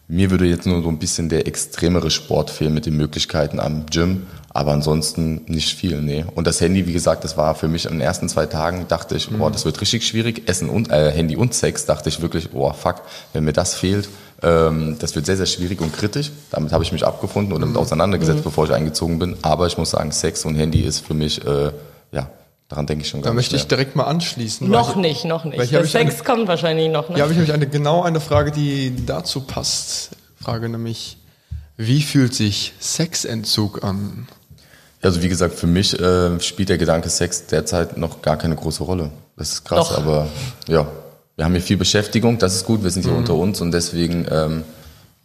Mir 0.08 0.32
würde 0.32 0.46
jetzt 0.46 0.66
nur 0.66 0.82
so 0.82 0.88
ein 0.88 1.00
bisschen 1.00 1.28
der 1.28 1.48
extremere 1.48 2.10
Sport 2.12 2.50
fehlen 2.50 2.74
mit 2.74 2.86
den 2.86 2.96
Möglichkeiten 2.96 3.60
am 3.60 3.86
Gym, 3.88 4.26
aber 4.58 4.72
ansonsten 4.72 5.42
nicht 5.46 5.78
viel, 5.78 6.02
nee. 6.02 6.26
Und 6.34 6.48
das 6.48 6.60
Handy, 6.62 6.88
wie 6.88 6.94
gesagt, 6.94 7.24
das 7.24 7.38
war 7.38 7.54
für 7.54 7.68
mich 7.68 7.86
an 7.86 7.94
den 7.94 8.02
ersten 8.02 8.28
zwei 8.28 8.48
Tagen, 8.48 8.88
dachte 8.88 9.16
ich, 9.16 9.30
boah, 9.30 9.52
das 9.52 9.66
wird 9.66 9.80
richtig 9.80 10.08
schwierig. 10.08 10.50
Essen 10.50 10.72
und 10.72 10.90
äh, 10.90 11.12
Handy 11.12 11.36
und 11.36 11.54
Sex, 11.54 11.86
dachte 11.86 12.10
ich 12.10 12.24
wirklich, 12.24 12.50
oh 12.54 12.74
fuck, 12.74 13.04
wenn 13.34 13.44
mir 13.44 13.54
das 13.54 13.76
fehlt, 13.76 14.10
ähm, 14.42 14.96
das 14.98 15.14
wird 15.14 15.28
sehr, 15.28 15.38
sehr 15.38 15.46
schwierig 15.46 15.80
und 15.80 15.96
kritisch. 15.96 16.32
Damit 16.50 16.72
habe 16.72 16.84
ich 16.84 16.92
mich 16.92 17.06
abgefunden 17.06 17.54
und 17.54 17.62
damit 17.62 17.78
auseinandergesetzt, 17.78 18.44
bevor 18.44 18.66
ich 18.66 18.74
eingezogen 18.74 19.20
bin. 19.20 19.38
Aber 19.44 19.68
ich 19.68 19.78
muss 19.78 19.92
sagen, 19.92 20.12
Sex 20.12 20.44
und 20.44 20.56
Handy 20.56 20.82
ist 20.82 21.06
für 21.06 21.14
mich, 21.14 21.46
äh, 21.46 21.72
ja, 22.12 22.28
daran 22.68 22.88
denke 22.88 23.04
ich 23.04 23.10
schon 23.10 23.22
gar 23.22 23.30
Da 23.30 23.36
möchte 23.36 23.56
ich 23.56 23.68
direkt 23.68 23.96
mal 23.96 24.06
anschließen. 24.06 24.68
Noch 24.68 24.96
weil 24.96 25.04
nicht, 25.04 25.24
noch 25.24 25.46
nicht. 25.46 25.58
Der 25.58 25.66
ich 25.66 25.78
eine- 25.78 25.86
Sex 25.86 26.24
kommt 26.24 26.48
wahrscheinlich 26.48 26.90
noch. 26.90 27.10
Ne? 27.10 27.16
Hier 27.16 27.24
habe 27.26 27.32
ich 27.32 27.38
nämlich 27.38 27.54
eine, 27.54 27.68
genau 27.68 28.02
eine 28.02 28.22
Frage, 28.22 28.50
die 28.50 29.06
dazu 29.06 29.42
passt. 29.42 30.16
Frage 30.42 30.68
nämlich, 30.68 31.20
wie 31.78 32.02
fühlt 32.02 32.34
sich 32.34 32.74
Sexentzug 32.80 33.84
an? 33.84 34.28
Also 35.08 35.22
wie 35.24 35.30
gesagt, 35.30 35.56
für 35.58 35.68
mich 35.68 35.98
äh, 35.98 36.38
spielt 36.42 36.68
der 36.68 36.78
Gedanke 36.78 37.08
Sex 37.10 37.46
derzeit 37.46 37.96
noch 37.98 38.22
gar 38.22 38.36
keine 38.38 38.56
große 38.58 38.84
Rolle. 38.84 39.10
Das 39.38 39.54
ist 39.54 39.64
krass, 39.64 39.88
Doch. 39.88 39.98
aber 40.00 40.28
ja, 40.68 40.86
wir 41.38 41.46
haben 41.46 41.54
hier 41.54 41.62
viel 41.62 41.78
Beschäftigung, 41.78 42.38
das 42.38 42.56
ist 42.56 42.66
gut, 42.66 42.84
wir 42.84 42.90
sind 42.90 43.06
Mhm. 43.06 43.10
hier 43.10 43.18
unter 43.18 43.36
uns 43.36 43.62
und 43.62 43.72
deswegen 43.72 44.28
ähm, 44.30 44.64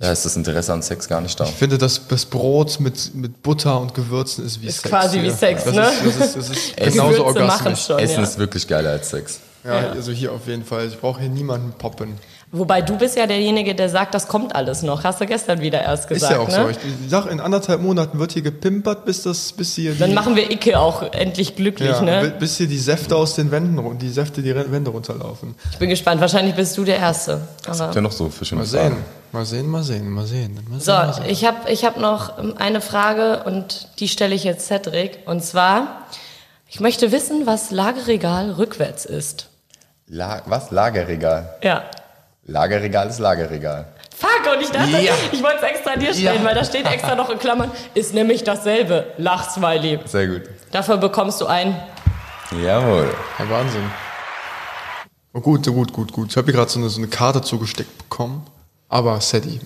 ja, 0.00 0.12
ist 0.12 0.24
das 0.24 0.36
Interesse 0.36 0.72
an 0.72 0.82
Sex 0.82 1.08
gar 1.08 1.20
nicht 1.20 1.38
da. 1.40 1.44
Ich 1.46 1.50
finde, 1.50 1.78
das, 1.78 2.00
das 2.06 2.24
Brot 2.26 2.78
mit, 2.78 3.12
mit 3.16 3.42
Butter 3.42 3.80
und 3.80 3.92
Gewürzen 3.94 4.46
ist 4.46 4.62
wie 4.62 4.66
Ist 4.68 4.82
Sex. 4.82 4.88
quasi 4.88 5.16
wie 5.18 5.22
hier. 5.22 5.32
Sex, 5.32 5.64
das 5.64 5.74
ne? 5.74 5.82
Ist, 6.06 6.20
das 6.20 6.36
ist, 6.36 6.36
das 6.36 6.48
ist 6.50 6.76
genauso 6.94 7.24
orgasmisch. 7.24 7.84
schon. 7.86 7.98
Essen 7.98 8.16
ja. 8.18 8.22
ist 8.22 8.38
wirklich 8.38 8.68
geiler 8.68 8.90
als 8.90 9.10
Sex. 9.10 9.40
Ja, 9.64 9.90
also 9.90 10.12
hier 10.12 10.30
auf 10.32 10.46
jeden 10.46 10.64
Fall. 10.64 10.86
Ich 10.86 11.00
brauche 11.00 11.18
hier 11.20 11.28
niemanden 11.28 11.72
poppen. 11.78 12.14
Wobei 12.54 12.82
du 12.82 12.98
bist 12.98 13.16
ja 13.16 13.26
derjenige, 13.26 13.74
der 13.74 13.88
sagt, 13.88 14.12
das 14.14 14.28
kommt 14.28 14.54
alles 14.54 14.82
noch. 14.82 15.04
Hast 15.04 15.22
du 15.22 15.26
gestern 15.26 15.62
wieder 15.62 15.80
erst 15.80 16.02
Ist 16.04 16.08
gesagt. 16.20 16.32
ja 16.32 16.38
auch 16.38 16.48
ne? 16.48 16.54
so. 16.54 16.68
Ich 16.68 16.78
sag, 17.08 17.24
in 17.30 17.40
anderthalb 17.40 17.80
Monaten 17.80 18.18
wird 18.18 18.32
hier 18.32 18.42
gepimpert, 18.42 19.06
bis 19.06 19.22
das, 19.22 19.52
bis 19.52 19.74
hier 19.74 19.94
Dann 19.94 20.12
machen 20.12 20.36
wir 20.36 20.50
Icke 20.50 20.78
auch 20.78 21.02
endlich 21.14 21.56
glücklich, 21.56 21.88
ja, 21.88 22.02
ne? 22.02 22.34
bis 22.38 22.58
hier 22.58 22.66
die 22.68 22.78
Säfte 22.78 23.16
aus 23.16 23.36
den 23.36 23.50
Wänden, 23.50 23.78
run- 23.78 23.98
die 23.98 24.10
Säfte 24.10 24.42
die 24.42 24.54
Wände 24.54 24.90
runterlaufen. 24.90 25.54
Ich 25.70 25.78
bin 25.78 25.88
gespannt. 25.88 26.20
Wahrscheinlich 26.20 26.54
bist 26.54 26.76
du 26.76 26.84
der 26.84 26.98
Erste. 26.98 27.40
Aber 27.66 27.78
habt 27.78 27.94
ihr 27.94 28.02
noch 28.02 28.12
so 28.12 28.28
für 28.28 28.44
schöne 28.44 28.60
Mal 28.60 28.66
sehen, 28.66 28.96
mal 29.32 29.46
sehen, 29.46 29.66
mal 29.70 29.82
sehen, 29.82 30.10
mal 30.10 30.26
sehen. 30.26 30.54
Mal 30.68 30.78
so, 30.78 30.84
sehen, 30.92 30.94
mal 30.94 31.12
sehen. 31.14 31.24
ich 31.28 31.44
habe 31.46 31.70
ich 31.70 31.84
hab 31.86 31.96
noch 31.98 32.38
ähm, 32.38 32.54
eine 32.58 32.82
Frage 32.82 33.44
und 33.44 33.88
die 33.98 34.08
stelle 34.08 34.34
ich 34.34 34.44
jetzt 34.44 34.66
Cedric. 34.66 35.20
Und 35.24 35.42
zwar, 35.42 36.04
ich 36.68 36.80
möchte 36.80 37.12
wissen, 37.12 37.46
was 37.46 37.70
Lagerregal 37.70 38.50
rückwärts 38.50 39.06
ist. 39.06 39.48
La 40.06 40.42
was? 40.44 40.70
Lagerregal. 40.70 41.54
Ja. 41.62 41.82
Lagerregal 42.44 43.08
ist 43.08 43.18
Lagerregal. 43.18 43.86
Fuck, 44.16 44.52
und 44.54 44.62
ich 44.62 44.70
dachte, 44.70 44.98
Ja. 45.00 45.14
ich 45.30 45.42
wollte 45.42 45.58
es 45.58 45.62
extra 45.62 45.96
dir 45.96 46.12
stellen, 46.12 46.42
Ja. 46.42 46.44
weil 46.44 46.54
da 46.54 46.64
steht 46.64 46.86
extra 46.90 47.14
noch 47.14 47.30
in 47.30 47.38
Klammern, 47.38 47.70
ist 47.94 48.14
nämlich 48.14 48.44
dasselbe. 48.44 49.06
Lach, 49.16 49.48
Smiley. 49.50 50.00
Sehr 50.06 50.26
gut. 50.26 50.42
Dafür 50.70 50.96
bekommst 50.96 51.40
du 51.40 51.46
ein 51.46 51.74
Jawohl. 52.50 53.08
Ja, 53.38 53.48
Wahnsinn. 53.48 53.90
Oh, 55.32 55.40
gut, 55.40 55.64
gut, 55.66 55.92
gut, 55.92 56.12
gut. 56.12 56.30
Ich 56.30 56.36
habe 56.36 56.44
hier 56.46 56.54
gerade 56.54 56.70
so 56.70 56.78
eine, 56.78 56.88
so 56.90 56.98
eine 56.98 57.08
Karte 57.08 57.40
zugesteckt 57.40 57.96
bekommen. 57.96 58.46
Aber, 58.88 59.18
Sadie, 59.22 59.60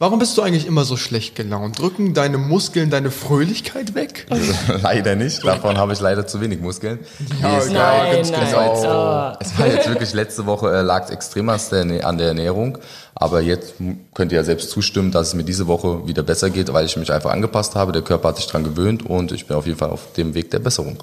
warum 0.00 0.18
bist 0.18 0.36
du 0.36 0.42
eigentlich 0.42 0.66
immer 0.66 0.84
so 0.84 0.96
schlecht 0.96 1.36
gelaunt? 1.36 1.78
Drücken 1.78 2.14
deine 2.14 2.38
Muskeln 2.38 2.90
deine 2.90 3.12
Fröhlichkeit 3.12 3.94
weg? 3.94 4.26
leider 4.82 5.14
nicht. 5.14 5.44
Davon 5.44 5.78
habe 5.78 5.92
ich 5.92 6.00
leider 6.00 6.26
zu 6.26 6.40
wenig 6.40 6.60
Muskeln. 6.60 6.98
Ja, 7.40 7.58
es-. 7.58 7.70
Nein, 7.70 8.12
ganz 8.16 8.30
nein. 8.32 8.46
genau. 8.50 8.72
Oh. 8.74 9.36
Es 9.38 9.56
war 9.56 9.66
jetzt 9.68 9.88
wirklich 9.88 10.12
letzte 10.12 10.46
Woche 10.46 10.72
äh, 10.74 10.80
lag 10.82 11.04
es 11.04 11.10
extremst 11.10 11.70
der- 11.70 12.04
an 12.04 12.18
der 12.18 12.28
Ernährung, 12.28 12.78
aber 13.14 13.40
jetzt 13.40 13.74
könnt 14.14 14.32
ihr 14.32 14.38
ja 14.38 14.44
selbst 14.44 14.70
zustimmen, 14.70 15.12
dass 15.12 15.28
es 15.28 15.34
mir 15.34 15.44
diese 15.44 15.68
Woche 15.68 16.06
wieder 16.08 16.22
besser 16.24 16.50
geht, 16.50 16.72
weil 16.72 16.86
ich 16.86 16.96
mich 16.96 17.12
einfach 17.12 17.30
angepasst 17.30 17.76
habe. 17.76 17.92
Der 17.92 18.02
Körper 18.02 18.28
hat 18.30 18.38
sich 18.38 18.46
dran 18.48 18.64
gewöhnt 18.64 19.04
und 19.06 19.30
ich 19.30 19.46
bin 19.46 19.56
auf 19.56 19.66
jeden 19.66 19.78
Fall 19.78 19.90
auf 19.90 20.12
dem 20.14 20.34
Weg 20.34 20.50
der 20.50 20.58
Besserung. 20.58 21.02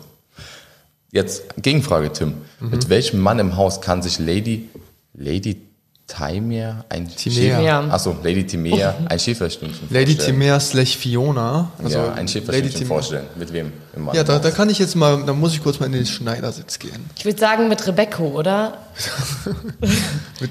Jetzt 1.11 1.43
Gegenfrage, 1.61 2.11
Tim. 2.11 2.33
Mhm. 2.59 2.69
Mit 2.71 2.89
welchem 2.89 3.19
Mann 3.21 3.39
im 3.39 3.55
Haus 3.55 3.79
kann 3.79 4.01
sich 4.01 4.19
Lady 4.19 4.67
Lady 5.13 5.66
Timea 6.07 6.85
ein 6.87 7.09
Timea. 7.09 7.59
Ja. 7.59 7.81
Achso, 7.89 8.15
Lady 8.23 8.45
Timea 8.45 8.95
ein 9.09 9.19
Schäferstündchen 9.19 9.89
Lady? 9.89 10.15
Timea 10.15 10.57
slash 10.57 10.95
Fiona. 10.95 11.69
Also 11.83 11.97
ja, 11.97 12.13
ein 12.13 12.29
Schäferstündchen 12.29 12.79
Timea. 12.79 12.87
vorstellen. 12.87 13.25
Mit 13.35 13.51
wem 13.51 13.73
im 13.93 14.09
Ja, 14.13 14.23
da, 14.23 14.39
da 14.39 14.51
kann 14.51 14.69
ich 14.69 14.79
jetzt 14.79 14.95
mal, 14.95 15.21
da 15.25 15.33
muss 15.33 15.53
ich 15.53 15.61
kurz 15.61 15.81
mal 15.81 15.85
in 15.87 15.91
den 15.91 16.05
Schneidersitz 16.05 16.79
gehen. 16.79 17.09
Ich 17.17 17.25
würde 17.25 17.37
sagen 17.37 17.67
mit 17.67 17.85
Rebecco, 17.85 18.23
oder? 18.27 18.77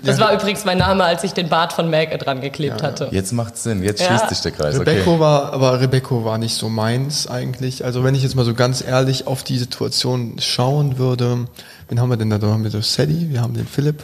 Das 0.05 0.19
war 0.21 0.33
übrigens 0.33 0.65
mein 0.65 0.79
Name, 0.79 1.05
als 1.05 1.23
ich 1.25 1.33
den 1.33 1.49
Bart 1.49 1.73
von 1.73 1.89
Meg 1.89 2.17
dran 2.21 2.41
geklebt 2.41 2.83
hatte. 2.83 3.09
Jetzt 3.13 3.33
macht's 3.33 3.63
Sinn, 3.63 3.83
jetzt 3.83 4.01
Ja. 4.01 4.09
schließt 4.09 4.29
sich 4.29 4.41
der 4.41 4.53
Kreis. 4.53 4.79
Rebecco 4.79 5.13
Okay. 5.13 5.21
war, 5.21 5.53
aber 5.53 5.81
Rebecco 5.81 6.25
war 6.25 6.39
nicht 6.39 6.55
so 6.57 6.69
meins 6.69 7.27
eigentlich. 7.29 7.85
Also 7.85 8.03
wenn 8.05 8.15
ich 8.15 8.23
jetzt 8.23 8.35
mal 8.35 8.45
so 8.45 8.55
ganz 8.55 8.83
ehrlich 8.87 9.27
auf 9.27 9.43
die 9.45 9.59
Situation 9.59 10.37
schauen 10.39 10.99
würde, 10.99 11.47
wen 11.89 12.01
haben 12.01 12.09
wir 12.11 12.17
denn 12.17 12.31
da? 12.31 12.39
Da 12.39 12.49
haben 12.49 12.63
wir 12.65 12.71
den 12.71 12.83
Sadie, 12.83 13.29
wir 13.31 13.41
haben 13.41 13.55
den 13.55 13.67
Philipp, 13.67 14.03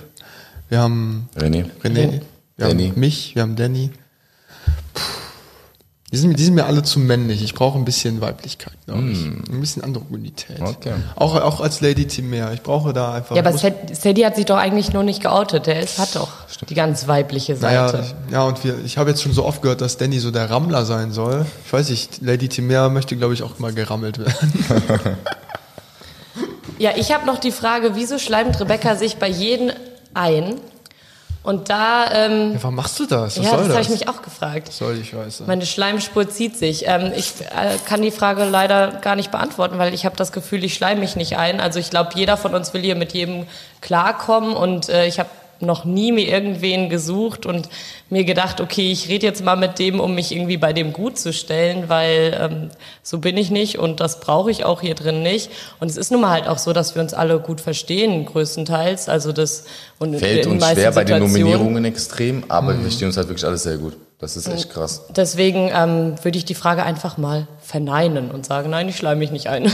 wir 0.73 0.81
haben 0.81 1.29
René. 1.37 1.67
René, 1.85 2.23
wir 2.57 2.67
Danny. 2.67 2.89
haben 2.89 2.99
mich, 3.01 3.35
wir 3.35 3.43
haben 3.43 3.57
Danny. 3.57 3.91
Puh. 4.95 5.03
Die 6.11 6.17
sind, 6.17 6.39
die 6.39 6.45
sind 6.45 6.55
mir 6.55 6.65
alle 6.65 6.83
zu 6.83 6.99
männlich. 6.99 7.43
Ich 7.43 7.55
brauche 7.55 7.79
ein 7.79 7.85
bisschen 7.85 8.23
Weiblichkeit, 8.23 8.73
glaube 8.87 9.11
ich. 9.11 9.23
Ein 9.25 9.61
bisschen 9.61 9.83
Androgynität. 9.85 10.61
Okay. 10.61 10.95
Auch, 11.17 11.35
auch 11.37 11.61
als 11.61 11.83
Lady 11.83 12.07
Timea. 12.07 12.53
Ich 12.53 12.63
brauche 12.63 12.95
da 12.95 13.13
einfach. 13.15 13.37
Ja, 13.37 13.43
aber 13.43 13.57
Sadie 13.57 14.25
hat 14.25 14.37
sich 14.37 14.47
doch 14.47 14.57
eigentlich 14.57 14.93
nur 14.95 15.03
nicht 15.03 15.23
geoutet. 15.23 15.67
Der 15.67 15.81
ist, 15.81 15.99
hat 15.99 16.17
doch 16.17 16.29
die 16.69 16.75
ganz 16.75 17.07
weibliche 17.07 17.55
Naja, 17.55 17.89
Seite. 17.89 18.05
ich, 18.27 18.33
ja, 18.33 18.45
und 18.45 18.65
wir, 18.65 18.79
ich 18.85 18.97
habe 18.97 19.11
jetzt 19.11 19.23
schon 19.23 19.33
so 19.33 19.45
oft 19.45 19.61
gehört, 19.61 19.83
dass 19.83 19.99
Danny 19.99 20.19
so 20.21 20.31
der 20.31 20.49
Rammler 20.51 20.87
sein 20.87 21.13
soll. 21.13 21.45
Ich 21.67 21.73
weiß 21.73 21.91
nicht, 21.91 22.23
Lady 22.23 22.49
Timea 22.49 22.89
möchte, 22.89 23.17
glaube 23.17 23.35
ich, 23.35 23.43
auch 23.43 23.59
mal 23.59 23.75
gerammelt 23.75 24.19
werden. 24.19 25.17
Ja, 26.79 26.91
ich 26.97 27.13
habe 27.13 27.27
noch 27.27 27.39
die 27.39 27.53
Frage, 27.53 27.93
wieso 27.95 28.19
schleimt 28.19 28.59
Rebecca 28.59 28.97
sich 28.97 29.19
bei 29.19 29.29
jedem 29.29 29.71
ein? 30.15 30.61
Und 31.45 31.71
da, 31.71 32.09
ähm, 32.13 32.53
Ja, 32.53 32.63
warum 32.63 32.77
machst 32.77 33.01
du 33.01 33.07
das? 33.07 33.37
Was 33.37 33.45
ja, 33.45 33.51
soll 33.51 33.59
das 33.59 33.67
das? 33.69 33.77
habe 33.77 33.83
ich 33.83 33.91
mich 33.91 34.09
auch 34.09 34.23
gefragt. 34.23 34.69
Was 34.69 34.79
soll 34.79 34.95
die 34.97 35.05
Scheiße? 35.05 35.43
Meine 35.49 35.67
Schleimspur 35.67 36.29
zieht 36.29 36.57
sich. 36.57 36.85
Ähm, 36.87 37.13
ich 37.17 37.33
äh, 37.41 37.79
kann 37.85 38.01
die 38.01 38.13
Frage 38.13 38.45
leider 38.45 38.93
gar 39.01 39.17
nicht 39.17 39.33
beantworten, 39.33 39.77
weil 39.79 39.93
ich 39.93 40.05
habe 40.05 40.15
das 40.17 40.31
Gefühl, 40.31 40.63
ich 40.63 40.75
schleim 40.75 41.01
mich 41.01 41.17
nicht 41.17 41.37
ein. 41.37 41.61
Also 41.61 41.81
ich 41.81 41.91
glaube, 41.91 42.11
jeder 42.15 42.37
von 42.37 42.55
uns 42.55 42.73
will 42.75 42.83
hier 42.83 42.95
mit 42.95 43.13
jedem 43.13 43.47
klarkommen 43.81 44.55
und 44.55 44.89
äh, 44.89 45.07
ich 45.07 45.19
habe 45.19 45.31
noch 45.63 45.85
nie 45.85 46.13
mir 46.13 46.29
irgendwen 46.29 46.89
gesucht 46.89 47.47
und 47.47 47.69
mir 48.11 48.25
gedacht, 48.25 48.61
okay, 48.61 48.93
ich 48.93 49.09
rede 49.09 49.27
jetzt 49.27 49.45
mal 49.45 49.57
mit 49.57 49.79
dem, 49.79 50.01
um 50.01 50.15
mich 50.15 50.33
irgendwie 50.33 50.57
bei 50.57 50.73
dem 50.73 50.93
gut 50.93 51.19
zu 51.19 51.33
stellen, 51.33 51.89
weil 51.89 52.39
ähm, 52.41 52.71
so 53.03 53.19
bin 53.19 53.37
ich 53.37 53.51
nicht 53.51 53.79
und 53.79 54.01
das 54.01 54.21
brauche 54.21 54.51
ich 54.51 54.65
auch 54.65 54.81
hier 54.81 54.95
drin 54.95 55.23
nicht. 55.23 55.51
Und 55.81 55.91
es 55.91 55.97
ist 55.97 56.11
nun 56.11 56.21
mal 56.21 56.31
halt 56.31 56.49
auch 56.49 56.59
so, 56.59 56.73
dass 56.73 56.95
wir 56.95 57.03
uns 57.03 57.15
alle 57.15 57.39
gut 57.39 57.61
verstehen, 57.61 58.27
größtenteils. 58.27 59.09
Also 59.09 59.33
das 59.33 59.65
und 59.99 60.19
Fällt 60.19 60.47
uns 60.47 60.65
schwer 60.65 60.93
bei 60.93 61.05
den 61.05 61.21
Nominierungen 61.21 61.85
extrem, 61.85 62.45
aber 62.49 62.75
wir 62.75 62.83
verstehen 62.83 63.07
uns 63.07 63.17
halt 63.17 63.29
wirklich 63.29 63.47
alles 63.47 63.63
sehr 63.63 63.79
gut. 63.79 63.97
Das 64.23 64.37
ist 64.37 64.47
echt 64.47 64.71
krass. 64.71 65.03
Deswegen 65.17 65.69
ähm, 65.75 66.15
würde 66.23 66.39
ich 66.39 66.45
die 66.45 66.55
Frage 66.55 66.85
einfach 66.85 67.19
mal 67.19 67.49
verneinen 67.61 68.31
und 68.31 68.47
sagen, 68.47 68.71
nein, 68.71 68.89
ich 68.89 68.97
schleim 68.97 69.19
mich 69.19 69.33
nicht 69.33 69.49
ein. 69.49 69.65
und 69.65 69.73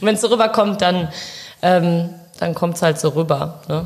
wenn 0.00 0.14
es 0.14 0.20
so 0.20 0.28
rüberkommt, 0.28 0.80
dann, 0.80 1.08
ähm, 1.62 2.10
dann 2.38 2.54
kommt 2.54 2.76
es 2.76 2.82
halt 2.82 3.00
so 3.00 3.08
rüber. 3.08 3.60
Ne? 3.68 3.84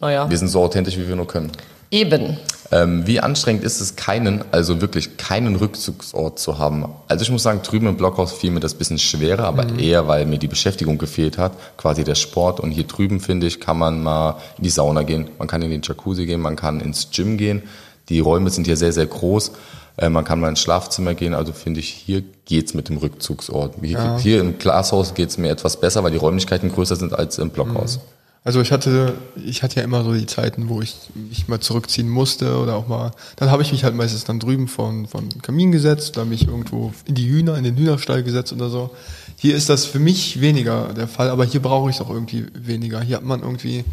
Naja, 0.00 0.28
Wir 0.30 0.38
sind 0.38 0.48
so 0.48 0.62
authentisch, 0.62 0.96
wie 0.96 1.08
wir 1.08 1.16
nur 1.16 1.26
können. 1.26 1.50
eben. 1.90 2.36
Ähm, 2.70 3.06
wie 3.06 3.18
anstrengend 3.18 3.64
ist 3.64 3.80
es, 3.80 3.96
keinen, 3.96 4.44
also 4.52 4.82
wirklich 4.82 5.16
keinen 5.16 5.56
Rückzugsort 5.56 6.38
zu 6.38 6.58
haben? 6.58 6.84
Also 7.08 7.22
ich 7.22 7.30
muss 7.30 7.42
sagen, 7.42 7.62
drüben 7.62 7.86
im 7.86 7.96
Blockhaus 7.96 8.30
fiel 8.32 8.50
mir 8.50 8.60
das 8.60 8.74
ein 8.74 8.78
bisschen 8.78 8.98
schwerer, 8.98 9.44
aber 9.44 9.78
eher, 9.78 10.06
weil 10.06 10.26
mir 10.26 10.36
die 10.36 10.48
Beschäftigung 10.48 10.98
gefehlt 10.98 11.38
hat, 11.38 11.52
quasi 11.78 12.04
der 12.04 12.14
Sport. 12.14 12.60
Und 12.60 12.72
hier 12.72 12.84
drüben, 12.84 13.20
finde 13.20 13.46
ich, 13.46 13.58
kann 13.58 13.78
man 13.78 14.02
mal 14.02 14.36
in 14.58 14.64
die 14.64 14.70
Sauna 14.70 15.02
gehen, 15.02 15.30
man 15.38 15.48
kann 15.48 15.62
in 15.62 15.70
den 15.70 15.80
Jacuzzi 15.82 16.26
gehen, 16.26 16.42
man 16.42 16.56
kann 16.56 16.80
ins 16.80 17.08
Gym 17.10 17.38
gehen. 17.38 17.62
Die 18.10 18.20
Räume 18.20 18.50
sind 18.50 18.66
hier 18.66 18.76
sehr, 18.76 18.92
sehr 18.92 19.06
groß. 19.06 19.52
Äh, 19.96 20.10
man 20.10 20.24
kann 20.26 20.38
mal 20.38 20.50
ins 20.50 20.60
Schlafzimmer 20.60 21.14
gehen. 21.14 21.32
Also 21.32 21.54
finde 21.54 21.80
ich, 21.80 21.88
hier 21.88 22.22
geht's 22.44 22.74
mit 22.74 22.90
dem 22.90 22.98
Rückzugsort. 22.98 23.76
Hier, 23.82 24.18
hier 24.18 24.40
im 24.40 24.58
Glashaus 24.58 25.14
geht's 25.14 25.38
mir 25.38 25.48
etwas 25.50 25.80
besser, 25.80 26.04
weil 26.04 26.10
die 26.10 26.18
Räumlichkeiten 26.18 26.70
größer 26.70 26.96
sind 26.96 27.14
als 27.18 27.38
im 27.38 27.48
Blockhaus. 27.48 27.98
Also 28.44 28.60
ich 28.60 28.72
hatte, 28.72 29.14
ich 29.44 29.62
hatte 29.62 29.76
ja 29.76 29.82
immer 29.82 30.04
so 30.04 30.14
die 30.14 30.26
Zeiten, 30.26 30.68
wo 30.68 30.80
ich 30.80 30.96
mich 31.14 31.48
mal 31.48 31.60
zurückziehen 31.60 32.08
musste 32.08 32.58
oder 32.58 32.76
auch 32.76 32.86
mal, 32.86 33.10
dann 33.36 33.50
habe 33.50 33.62
ich 33.62 33.72
mich 33.72 33.84
halt 33.84 33.94
meistens 33.94 34.24
dann 34.24 34.40
drüben 34.40 34.68
von, 34.68 35.06
von 35.06 35.28
Kamin 35.42 35.72
gesetzt, 35.72 36.16
dann 36.16 36.28
mich 36.28 36.46
irgendwo 36.46 36.92
in 37.04 37.14
die 37.14 37.28
Hühner, 37.28 37.56
in 37.58 37.64
den 37.64 37.76
Hühnerstall 37.76 38.22
gesetzt 38.22 38.52
oder 38.52 38.70
so. 38.70 38.90
Hier 39.36 39.54
ist 39.54 39.68
das 39.68 39.84
für 39.84 39.98
mich 39.98 40.40
weniger 40.40 40.94
der 40.94 41.08
Fall, 41.08 41.30
aber 41.30 41.44
hier 41.44 41.60
brauche 41.60 41.90
ich 41.90 41.96
es 41.96 42.02
auch 42.02 42.10
irgendwie 42.10 42.46
weniger. 42.54 43.00
Hier 43.00 43.16
hat 43.16 43.24
man 43.24 43.42
irgendwie 43.42 43.84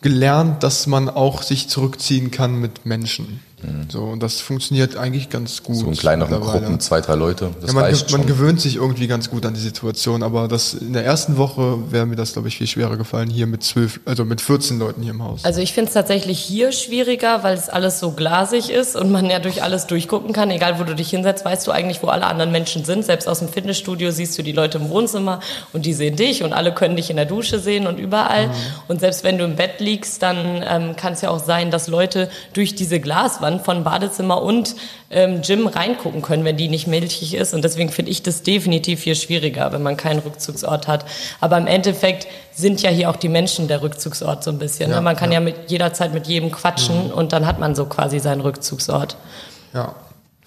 gelernt, 0.00 0.62
dass 0.62 0.86
man 0.86 1.08
auch 1.08 1.42
sich 1.42 1.68
zurückziehen 1.68 2.30
kann 2.30 2.60
mit 2.60 2.86
Menschen. 2.86 3.40
So, 3.90 4.02
und 4.04 4.22
das 4.22 4.40
funktioniert 4.40 4.96
eigentlich 4.96 5.30
ganz 5.30 5.62
gut. 5.62 5.76
Mhm. 5.76 5.80
So 5.80 5.86
in 5.88 5.96
kleineren. 5.96 6.40
Gruppen, 6.40 6.78
zwei, 6.80 7.00
drei 7.00 7.14
Leute, 7.16 7.50
das 7.60 7.70
Ja, 7.70 7.74
man, 7.74 7.84
reicht 7.84 8.10
man 8.12 8.20
schon. 8.20 8.28
gewöhnt 8.28 8.60
sich 8.60 8.76
irgendwie 8.76 9.06
ganz 9.08 9.30
gut 9.30 9.44
an 9.44 9.54
die 9.54 9.60
Situation, 9.60 10.22
aber 10.22 10.46
das 10.46 10.74
in 10.74 10.92
der 10.92 11.04
ersten 11.04 11.36
Woche 11.36 11.78
wäre 11.90 12.06
mir 12.06 12.14
das, 12.16 12.34
glaube 12.34 12.48
ich, 12.48 12.56
viel 12.58 12.68
schwerer 12.68 12.96
gefallen, 12.96 13.28
hier 13.30 13.46
mit 13.46 13.64
zwölf, 13.64 14.00
also 14.04 14.24
mit 14.24 14.40
14 14.40 14.78
Leuten 14.78 15.02
hier 15.02 15.10
im 15.10 15.22
Haus. 15.24 15.44
Also 15.44 15.60
ich 15.60 15.72
finde 15.72 15.88
es 15.88 15.94
tatsächlich 15.94 16.38
hier 16.38 16.70
schwieriger, 16.72 17.42
weil 17.42 17.56
es 17.56 17.68
alles 17.68 17.98
so 17.98 18.12
glasig 18.12 18.70
ist 18.70 18.94
und 18.94 19.10
man 19.10 19.26
ja 19.26 19.40
durch 19.40 19.62
alles 19.62 19.86
durchgucken 19.88 20.32
kann. 20.32 20.50
Egal, 20.50 20.78
wo 20.78 20.84
du 20.84 20.94
dich 20.94 21.10
hinsetzt, 21.10 21.44
weißt 21.44 21.66
du 21.66 21.72
eigentlich, 21.72 22.02
wo 22.02 22.06
alle 22.08 22.26
anderen 22.26 22.52
Menschen 22.52 22.84
sind. 22.84 23.04
Selbst 23.04 23.26
aus 23.28 23.40
dem 23.40 23.48
Fitnessstudio 23.48 24.12
siehst 24.12 24.38
du 24.38 24.42
die 24.42 24.52
Leute 24.52 24.78
im 24.78 24.88
Wohnzimmer 24.88 25.40
und 25.72 25.84
die 25.84 25.94
sehen 25.94 26.14
dich 26.14 26.44
und 26.44 26.52
alle 26.52 26.72
können 26.72 26.94
dich 26.96 27.10
in 27.10 27.16
der 27.16 27.26
Dusche 27.26 27.58
sehen 27.58 27.86
und 27.88 27.98
überall. 27.98 28.50
Und 28.86 29.00
selbst 29.00 29.24
wenn 29.24 29.36
du 29.38 29.44
im 29.44 29.56
Bett 29.56 29.80
liegst, 29.80 30.22
dann 30.22 30.62
ähm, 30.64 30.94
kann 30.96 31.14
es 31.14 31.22
ja 31.22 31.30
auch 31.30 31.44
sein, 31.44 31.70
dass 31.72 31.88
Leute 31.88 32.30
durch 32.52 32.74
diese 32.76 33.00
Glaswand 33.00 33.47
von 33.58 33.84
Badezimmer 33.84 34.42
und 34.42 34.76
ähm, 35.10 35.40
Gym 35.42 35.66
reingucken 35.66 36.22
können, 36.22 36.44
wenn 36.44 36.56
die 36.56 36.68
nicht 36.68 36.86
milchig 36.86 37.34
ist. 37.34 37.54
Und 37.54 37.62
deswegen 37.64 37.90
finde 37.90 38.10
ich 38.10 38.22
das 38.22 38.42
definitiv 38.42 39.02
hier 39.02 39.14
schwieriger, 39.14 39.72
wenn 39.72 39.82
man 39.82 39.96
keinen 39.96 40.20
Rückzugsort 40.20 40.86
hat. 40.86 41.04
Aber 41.40 41.56
im 41.58 41.66
Endeffekt 41.66 42.26
sind 42.52 42.82
ja 42.82 42.90
hier 42.90 43.10
auch 43.10 43.16
die 43.16 43.28
Menschen 43.28 43.68
der 43.68 43.82
Rückzugsort 43.82 44.44
so 44.44 44.50
ein 44.50 44.58
bisschen. 44.58 44.90
Ja, 44.90 44.96
ne? 44.96 45.02
Man 45.02 45.16
kann 45.16 45.32
ja. 45.32 45.38
ja. 45.38 45.44
mit 45.44 45.70
jederzeit 45.70 46.12
mit 46.12 46.26
jedem 46.26 46.52
quatschen 46.52 47.12
und 47.12 47.32
dann 47.32 47.46
hat 47.46 47.58
man 47.58 47.74
so 47.74 47.86
quasi 47.86 48.18
seinen 48.18 48.40
Rückzugsort. 48.40 49.16
Ja. 49.72 49.94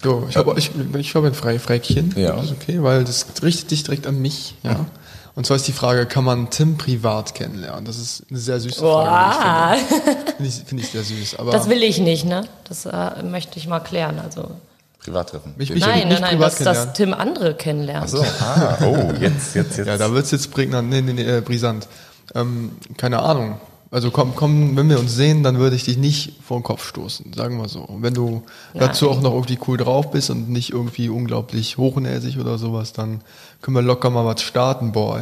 So, 0.02 0.26
ich 0.28 0.36
habe 0.36 0.54
ich, 0.58 0.70
ich 0.98 1.14
habe 1.14 1.28
ein 1.28 1.34
Frei 1.34 1.58
Fräkchen. 1.58 2.12
Ja. 2.16 2.32
Das 2.36 2.46
ist 2.46 2.52
okay, 2.52 2.82
weil 2.82 3.04
das 3.04 3.26
richtet 3.42 3.70
dich 3.70 3.84
direkt 3.84 4.06
an 4.06 4.20
mich. 4.20 4.54
Ja. 4.62 4.86
Und 5.34 5.46
zwar 5.46 5.56
ist 5.56 5.66
die 5.66 5.72
Frage, 5.72 6.04
kann 6.06 6.24
man 6.24 6.50
Tim 6.50 6.76
privat 6.76 7.34
kennenlernen? 7.34 7.84
Das 7.86 7.96
ist 7.96 8.24
eine 8.28 8.38
sehr 8.38 8.60
süße 8.60 8.80
Frage. 8.80 9.08
Boah, 9.08 9.76
ich 9.76 9.86
Finde 9.86 10.32
Finde 10.36 10.48
ich, 10.48 10.54
finde 10.66 10.82
ich 10.82 10.90
sehr 10.90 11.02
süß. 11.04 11.38
Aber 11.38 11.52
das 11.52 11.68
will 11.68 11.82
ich 11.82 11.98
nicht, 11.98 12.24
ne? 12.26 12.44
Das 12.68 12.84
äh, 12.84 13.22
möchte 13.22 13.58
ich 13.58 13.66
mal 13.66 13.80
klären. 13.80 14.18
Also 14.18 14.50
Privattreffen. 14.98 15.54
Mich- 15.56 15.70
mich- 15.70 15.80
nein, 15.80 16.08
nein, 16.08 16.20
nein, 16.20 16.30
privat 16.36 16.52
dass, 16.60 16.86
dass. 16.86 16.92
Tim 16.92 17.14
andere 17.14 17.54
kennenlernt. 17.54 18.10
So, 18.10 18.22
ah, 18.40 18.76
oh, 18.84 19.12
jetzt, 19.20 19.54
jetzt, 19.54 19.78
jetzt. 19.78 19.86
Ja, 19.86 19.96
da 19.96 20.12
wird's 20.12 20.30
jetzt 20.32 20.50
prägnant, 20.52 20.90
nee, 20.90 21.00
nee, 21.00 21.12
nee, 21.12 21.22
äh, 21.38 21.40
brisant. 21.40 21.88
Ähm, 22.34 22.72
keine 22.98 23.18
Ahnung. 23.20 23.58
Also 23.92 24.10
komm, 24.10 24.34
komm, 24.34 24.74
wenn 24.74 24.88
wir 24.88 24.98
uns 24.98 25.14
sehen, 25.14 25.42
dann 25.42 25.58
würde 25.58 25.76
ich 25.76 25.84
dich 25.84 25.98
nicht 25.98 26.32
vor 26.42 26.58
den 26.58 26.62
Kopf 26.62 26.88
stoßen, 26.88 27.34
sagen 27.34 27.58
wir 27.60 27.68
so. 27.68 27.80
Und 27.80 28.02
wenn 28.02 28.14
du 28.14 28.42
dazu 28.72 29.10
auch 29.10 29.20
noch 29.20 29.34
irgendwie 29.34 29.58
cool 29.68 29.76
drauf 29.76 30.10
bist 30.10 30.30
und 30.30 30.48
nicht 30.48 30.70
irgendwie 30.70 31.10
unglaublich 31.10 31.76
hochnäsig 31.76 32.38
oder 32.38 32.56
sowas, 32.56 32.94
dann 32.94 33.20
können 33.60 33.74
wir 33.74 33.82
locker 33.82 34.08
mal 34.08 34.24
was 34.24 34.40
starten, 34.40 34.92
boy. 34.92 35.20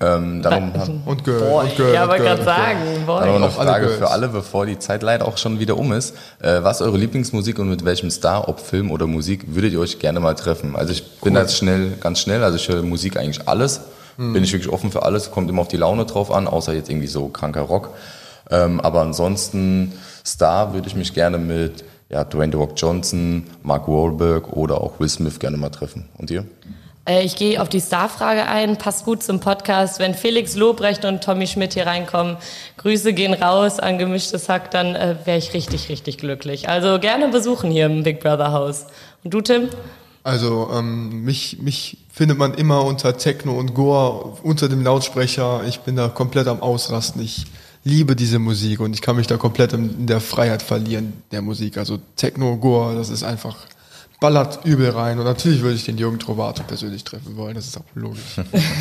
ähm, 0.00 0.42
darum 0.42 0.70
Und 1.06 1.24
Girl, 1.24 1.40
Boy, 1.40 1.64
und 1.64 1.76
Girl, 1.76 1.92
ja, 1.92 2.04
und 2.04 2.10
wollte 2.10 2.22
gerade 2.22 2.44
sagen, 2.44 2.78
dann 2.84 3.06
boy. 3.06 3.26
noch 3.26 3.34
eine 3.34 3.44
alle 3.44 3.50
Frage 3.50 3.86
Girls. 3.86 3.98
für 3.98 4.10
alle, 4.12 4.28
bevor 4.28 4.64
die 4.64 4.78
Zeit 4.78 5.02
leider 5.02 5.26
auch 5.26 5.36
schon 5.36 5.58
wieder 5.58 5.76
um 5.76 5.92
ist. 5.92 6.14
Äh, 6.40 6.62
was 6.62 6.80
ist 6.80 6.86
eure 6.86 6.98
Lieblingsmusik 6.98 7.58
und 7.58 7.68
mit 7.68 7.84
welchem 7.84 8.12
Star, 8.12 8.48
ob 8.48 8.60
Film 8.60 8.92
oder 8.92 9.08
Musik, 9.08 9.44
würdet 9.48 9.72
ihr 9.72 9.80
euch 9.80 9.98
gerne 9.98 10.20
mal 10.20 10.34
treffen? 10.34 10.76
Also 10.76 10.92
ich 10.92 11.18
bin 11.20 11.34
da 11.34 11.40
jetzt 11.40 11.56
schnell, 11.56 11.94
ganz 12.00 12.20
schnell, 12.20 12.44
also 12.44 12.58
ich 12.58 12.68
höre 12.68 12.84
Musik 12.84 13.16
eigentlich 13.16 13.48
alles. 13.48 13.80
Hm. 14.18 14.34
Bin 14.34 14.44
ich 14.44 14.52
wirklich 14.52 14.70
offen 14.70 14.90
für 14.90 15.04
alles, 15.04 15.30
kommt 15.30 15.48
immer 15.48 15.62
auf 15.62 15.68
die 15.68 15.76
Laune 15.76 16.04
drauf 16.04 16.30
an, 16.30 16.46
außer 16.46 16.74
jetzt 16.74 16.90
irgendwie 16.90 17.06
so 17.06 17.28
kranker 17.28 17.62
Rock. 17.62 17.94
Ähm, 18.50 18.80
aber 18.80 19.00
ansonsten 19.00 19.92
Star 20.26 20.74
würde 20.74 20.88
ich 20.88 20.94
mich 20.94 21.14
gerne 21.14 21.38
mit 21.38 21.84
ja, 22.10 22.24
Dwayne 22.24 22.52
The 22.52 22.58
Rock 22.58 22.72
Johnson, 22.76 23.44
Mark 23.62 23.88
Wahlberg 23.88 24.52
oder 24.52 24.80
auch 24.80 24.98
Will 24.98 25.08
Smith 25.08 25.38
gerne 25.38 25.56
mal 25.56 25.70
treffen. 25.70 26.08
Und 26.16 26.30
ihr? 26.30 26.44
Äh, 27.08 27.22
ich 27.22 27.36
gehe 27.36 27.60
auf 27.60 27.68
die 27.68 27.80
Starfrage 27.80 28.46
ein, 28.46 28.76
passt 28.76 29.04
gut 29.04 29.22
zum 29.22 29.40
Podcast. 29.40 29.98
Wenn 29.98 30.14
Felix 30.14 30.56
Lobrecht 30.56 31.04
und 31.04 31.22
Tommy 31.22 31.46
Schmidt 31.46 31.74
hier 31.74 31.86
reinkommen, 31.86 32.36
Grüße 32.78 33.12
gehen 33.12 33.34
raus 33.34 33.78
an 33.78 33.98
gemischtes 33.98 34.48
Hack, 34.48 34.70
dann 34.70 34.94
äh, 34.94 35.16
wäre 35.24 35.38
ich 35.38 35.54
richtig, 35.54 35.88
richtig 35.88 36.18
glücklich. 36.18 36.68
Also 36.68 36.98
gerne 36.98 37.28
besuchen 37.28 37.70
hier 37.70 37.86
im 37.86 38.02
Big 38.02 38.20
Brother 38.20 38.52
Haus. 38.52 38.86
Und 39.22 39.34
du, 39.34 39.40
Tim? 39.40 39.68
Also 40.28 40.68
ähm, 40.74 41.24
mich, 41.24 41.58
mich 41.62 41.96
findet 42.12 42.36
man 42.36 42.52
immer 42.52 42.84
unter 42.84 43.16
Techno 43.16 43.58
und 43.58 43.72
Gore, 43.72 44.36
unter 44.42 44.68
dem 44.68 44.84
Lautsprecher. 44.84 45.62
Ich 45.66 45.80
bin 45.80 45.96
da 45.96 46.08
komplett 46.08 46.48
am 46.48 46.60
Ausrasten. 46.60 47.22
Ich 47.22 47.46
liebe 47.82 48.14
diese 48.14 48.38
Musik 48.38 48.80
und 48.80 48.92
ich 48.92 49.00
kann 49.00 49.16
mich 49.16 49.26
da 49.26 49.38
komplett 49.38 49.72
in, 49.72 50.06
der 50.06 50.20
Freiheit 50.20 50.60
verlieren 50.60 51.14
der 51.32 51.40
Musik. 51.40 51.78
Also 51.78 51.98
Techno, 52.16 52.58
Gore, 52.58 52.94
das 52.94 53.08
ist 53.08 53.22
einfach 53.22 53.56
ballert 54.20 54.66
übel 54.66 54.90
rein. 54.90 55.18
Und 55.18 55.24
natürlich 55.24 55.62
würde 55.62 55.76
ich 55.76 55.86
den 55.86 55.96
Jürgen 55.96 56.18
Trovato 56.18 56.62
persönlich 56.62 57.04
treffen 57.04 57.38
wollen. 57.38 57.54
Das 57.54 57.66
ist 57.66 57.78
auch 57.78 57.84
logisch. 57.94 58.20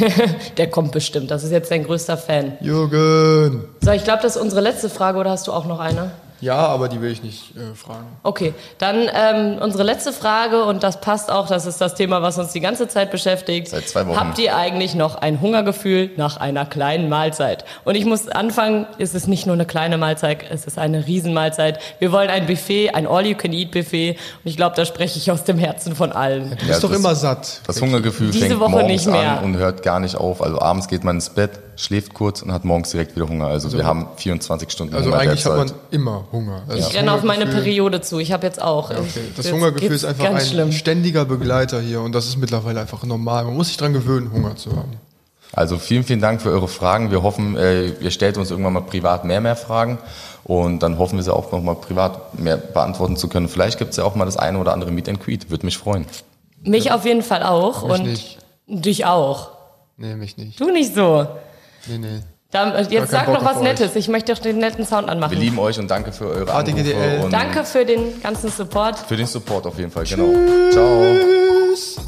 Der 0.58 0.70
kommt 0.70 0.92
bestimmt. 0.92 1.32
Das 1.32 1.46
ist 1.46 1.52
jetzt 1.52 1.72
dein 1.72 1.86
größter 1.86 2.18
Fan. 2.18 2.58
Jürgen! 2.60 3.64
So, 3.80 3.92
ich 3.92 4.04
glaube, 4.04 4.22
das 4.22 4.36
ist 4.36 4.42
unsere 4.42 4.60
letzte 4.60 4.90
Frage, 4.90 5.18
oder 5.18 5.30
hast 5.30 5.48
du 5.48 5.54
auch 5.54 5.66
noch 5.66 5.80
eine? 5.80 6.12
Ja, 6.40 6.56
aber 6.68 6.88
die 6.88 7.02
will 7.02 7.12
ich 7.12 7.24
nicht 7.24 7.56
äh, 7.56 7.74
fragen. 7.76 8.06
Okay, 8.24 8.54
dann 8.78 9.10
ähm, 9.14 9.58
unsere 9.62 9.84
letzte 9.84 10.14
Frage 10.14 10.64
und 10.66 10.84
das 10.84 11.02
passt 11.02 11.32
auch, 11.32 11.48
das 11.48 11.66
ist 11.66 11.82
das 11.82 11.96
Thema, 11.96 12.22
was 12.22 12.38
uns 12.38 12.52
die 12.52 12.60
ganze 12.60 12.88
Zeit 12.88 13.10
beschäftigt. 13.12 13.70
Seit 13.70 13.88
zwei 13.90 14.06
Wochen. 14.08 14.20
Habt 14.20 14.38
ihr 14.40 14.56
eigentlich 14.56 14.94
noch 14.94 15.16
ein 15.16 15.42
Hungergefühl 15.42 16.12
nach 16.16 16.38
einer 16.38 16.66
kleinen 16.66 17.10
Mahlzeit? 17.10 17.66
Und 17.86 17.96
ich 17.96 18.06
muss 18.06 18.28
anfangen, 18.30 18.86
es 19.00 19.16
ist 19.16 19.28
nicht 19.28 19.46
nur 19.48 19.54
eine 19.56 19.66
kleine 19.66 19.98
Mahlzeit, 19.98 20.46
es 20.52 20.66
ist 20.66 20.78
eine 20.78 21.08
Riesenmahlzeit. 21.08 21.80
Wir 22.00 22.12
wollen 22.12 22.30
ein 22.30 22.46
Buffet, 22.46 22.92
ein 22.94 23.08
All-You-Can-Eat-Buffet 23.08 24.12
und 24.12 24.18
ich 24.50 24.58
glaube, 24.58 24.76
da 24.76 24.86
spreche 24.86 25.18
ich 25.18 25.32
aus 25.32 25.44
dem 25.44 25.58
Herzen 25.58 25.96
von 25.96 26.12
allen. 26.12 26.52
Du 26.52 26.66
Ja, 26.66 26.68
bist 26.68 26.84
doch 26.84 26.90
das- 26.90 27.00
immer 27.00 27.16
satt. 27.16 27.62
Das 27.68 27.82
Hungergefühl 27.82 28.32
Diese 28.32 28.46
fängt 28.48 28.60
Woche 28.60 28.70
morgens 28.72 28.92
nicht 28.92 29.08
mehr. 29.08 29.40
an 29.40 29.44
und 29.44 29.58
hört 29.58 29.82
gar 29.84 30.00
nicht 30.00 30.16
auf. 30.16 30.42
Also 30.42 30.62
abends 30.62 30.88
geht 30.88 31.04
man 31.04 31.16
ins 31.16 31.30
Bett, 31.32 31.52
schläft 31.78 32.14
kurz 32.14 32.42
und 32.42 32.52
hat 32.52 32.66
morgens 32.66 32.90
direkt 32.92 33.16
wieder 33.16 33.30
Hunger. 33.30 33.48
Also, 33.48 33.72
wir 33.72 33.86
haben 33.86 34.08
24 34.18 34.70
Stunden 34.70 34.94
Also 34.94 35.10
Hunger 35.10 35.20
eigentlich 35.20 35.46
hat 35.46 35.56
man 35.56 35.72
immer 35.92 36.26
Hunger. 36.32 36.64
Also 36.68 36.90
Ich 36.90 36.96
renne 36.96 37.14
auf 37.14 37.24
meine 37.24 37.46
Periode 37.46 38.02
zu. 38.02 38.20
Ich 38.20 38.34
habe 38.34 38.46
jetzt 38.46 38.62
auch. 38.62 38.90
Okay. 38.90 39.04
Das 39.36 39.46
Jetzt 39.46 39.54
Hungergefühl 39.54 39.92
ist 39.92 40.04
einfach 40.04 40.26
ein 40.26 40.42
schlimm. 40.42 40.72
ständiger 40.74 41.24
Begleiter 41.24 41.80
hier 41.80 42.02
und 42.02 42.14
das 42.14 42.26
ist 42.28 42.38
mittlerweile 42.38 42.82
einfach 42.82 43.04
normal. 43.04 43.46
Man 43.46 43.56
muss 43.56 43.68
sich 43.68 43.78
dran 43.78 43.94
gewöhnen, 43.94 44.32
Hunger 44.34 44.56
zu 44.58 44.72
haben. 44.72 44.98
Also 45.54 45.78
vielen, 45.78 46.04
vielen 46.04 46.20
Dank 46.20 46.42
für 46.42 46.50
eure 46.50 46.68
Fragen. 46.68 47.10
Wir 47.10 47.24
hoffen, 47.24 47.56
äh, 47.56 47.88
ihr 47.88 48.12
stellt 48.12 48.38
uns 48.38 48.52
irgendwann 48.52 48.74
mal 48.74 48.82
privat 48.82 49.24
mehr, 49.24 49.40
mehr 49.40 49.56
Fragen. 49.56 49.98
Und 50.44 50.80
dann 50.80 50.98
hoffen 50.98 51.18
wir 51.18 51.24
sie 51.24 51.34
auch 51.34 51.52
nochmal 51.52 51.76
privat 51.76 52.38
mehr 52.40 52.58
beantworten 52.58 53.18
zu 53.18 53.28
können. 53.28 53.48
Vielleicht 53.48 53.78
gibt 53.78 53.92
es 53.92 53.98
ja 53.98 54.04
auch 54.04 54.16
mal 54.16 54.26
das 54.26 54.38
eine 54.38 54.60
oder 54.60 54.74
andere 54.74 54.92
Meet 54.92 55.10
and 55.10 55.24
Greet. 55.24 55.50
Würde 55.50 55.66
mich 55.66 55.78
freuen. 55.78 56.06
Mich 56.64 56.92
auf 56.92 57.06
jeden 57.06 57.22
Fall 57.22 57.44
auch. 57.44 57.84
Mich 57.84 57.92
und 58.00 58.06
nicht. 58.06 58.38
dich 58.68 59.06
auch. 59.06 59.52
Nee, 59.98 60.16
mich 60.16 60.38
nicht. 60.38 60.60
Du 60.60 60.70
nicht 60.70 60.94
so. 60.94 61.28
Nee, 61.88 61.98
nee. 62.00 62.20
Dann, 62.52 62.90
jetzt 62.90 63.12
sag 63.12 63.28
noch 63.28 63.44
was. 63.44 63.60
Nettes. 63.62 63.96
Ich 63.96 64.08
möchte 64.08 64.34
doch 64.34 64.40
den 64.42 64.58
netten 64.60 64.86
Sound 64.86 65.08
Wir 65.08 65.12
anmachen. 65.12 65.38
lieben 65.38 65.60
euch 65.60 65.78
und 65.80 65.90
danke 65.92 66.12
für 66.14 66.28
eure 66.28 66.54
ADGDL. 66.54 66.94
Anrufe 66.96 67.26
und 67.26 67.34
Danke 67.34 67.64
für 67.66 67.86
den 67.86 68.22
ganzen 68.22 68.50
Support. 68.50 69.00
für 69.00 69.18
den 69.18 69.28
Support 69.28 69.68
auf 69.68 69.78
jeden 69.78 69.92
Fall. 69.92 70.06
Genau. 70.06 70.34
Ciao. 70.72 72.07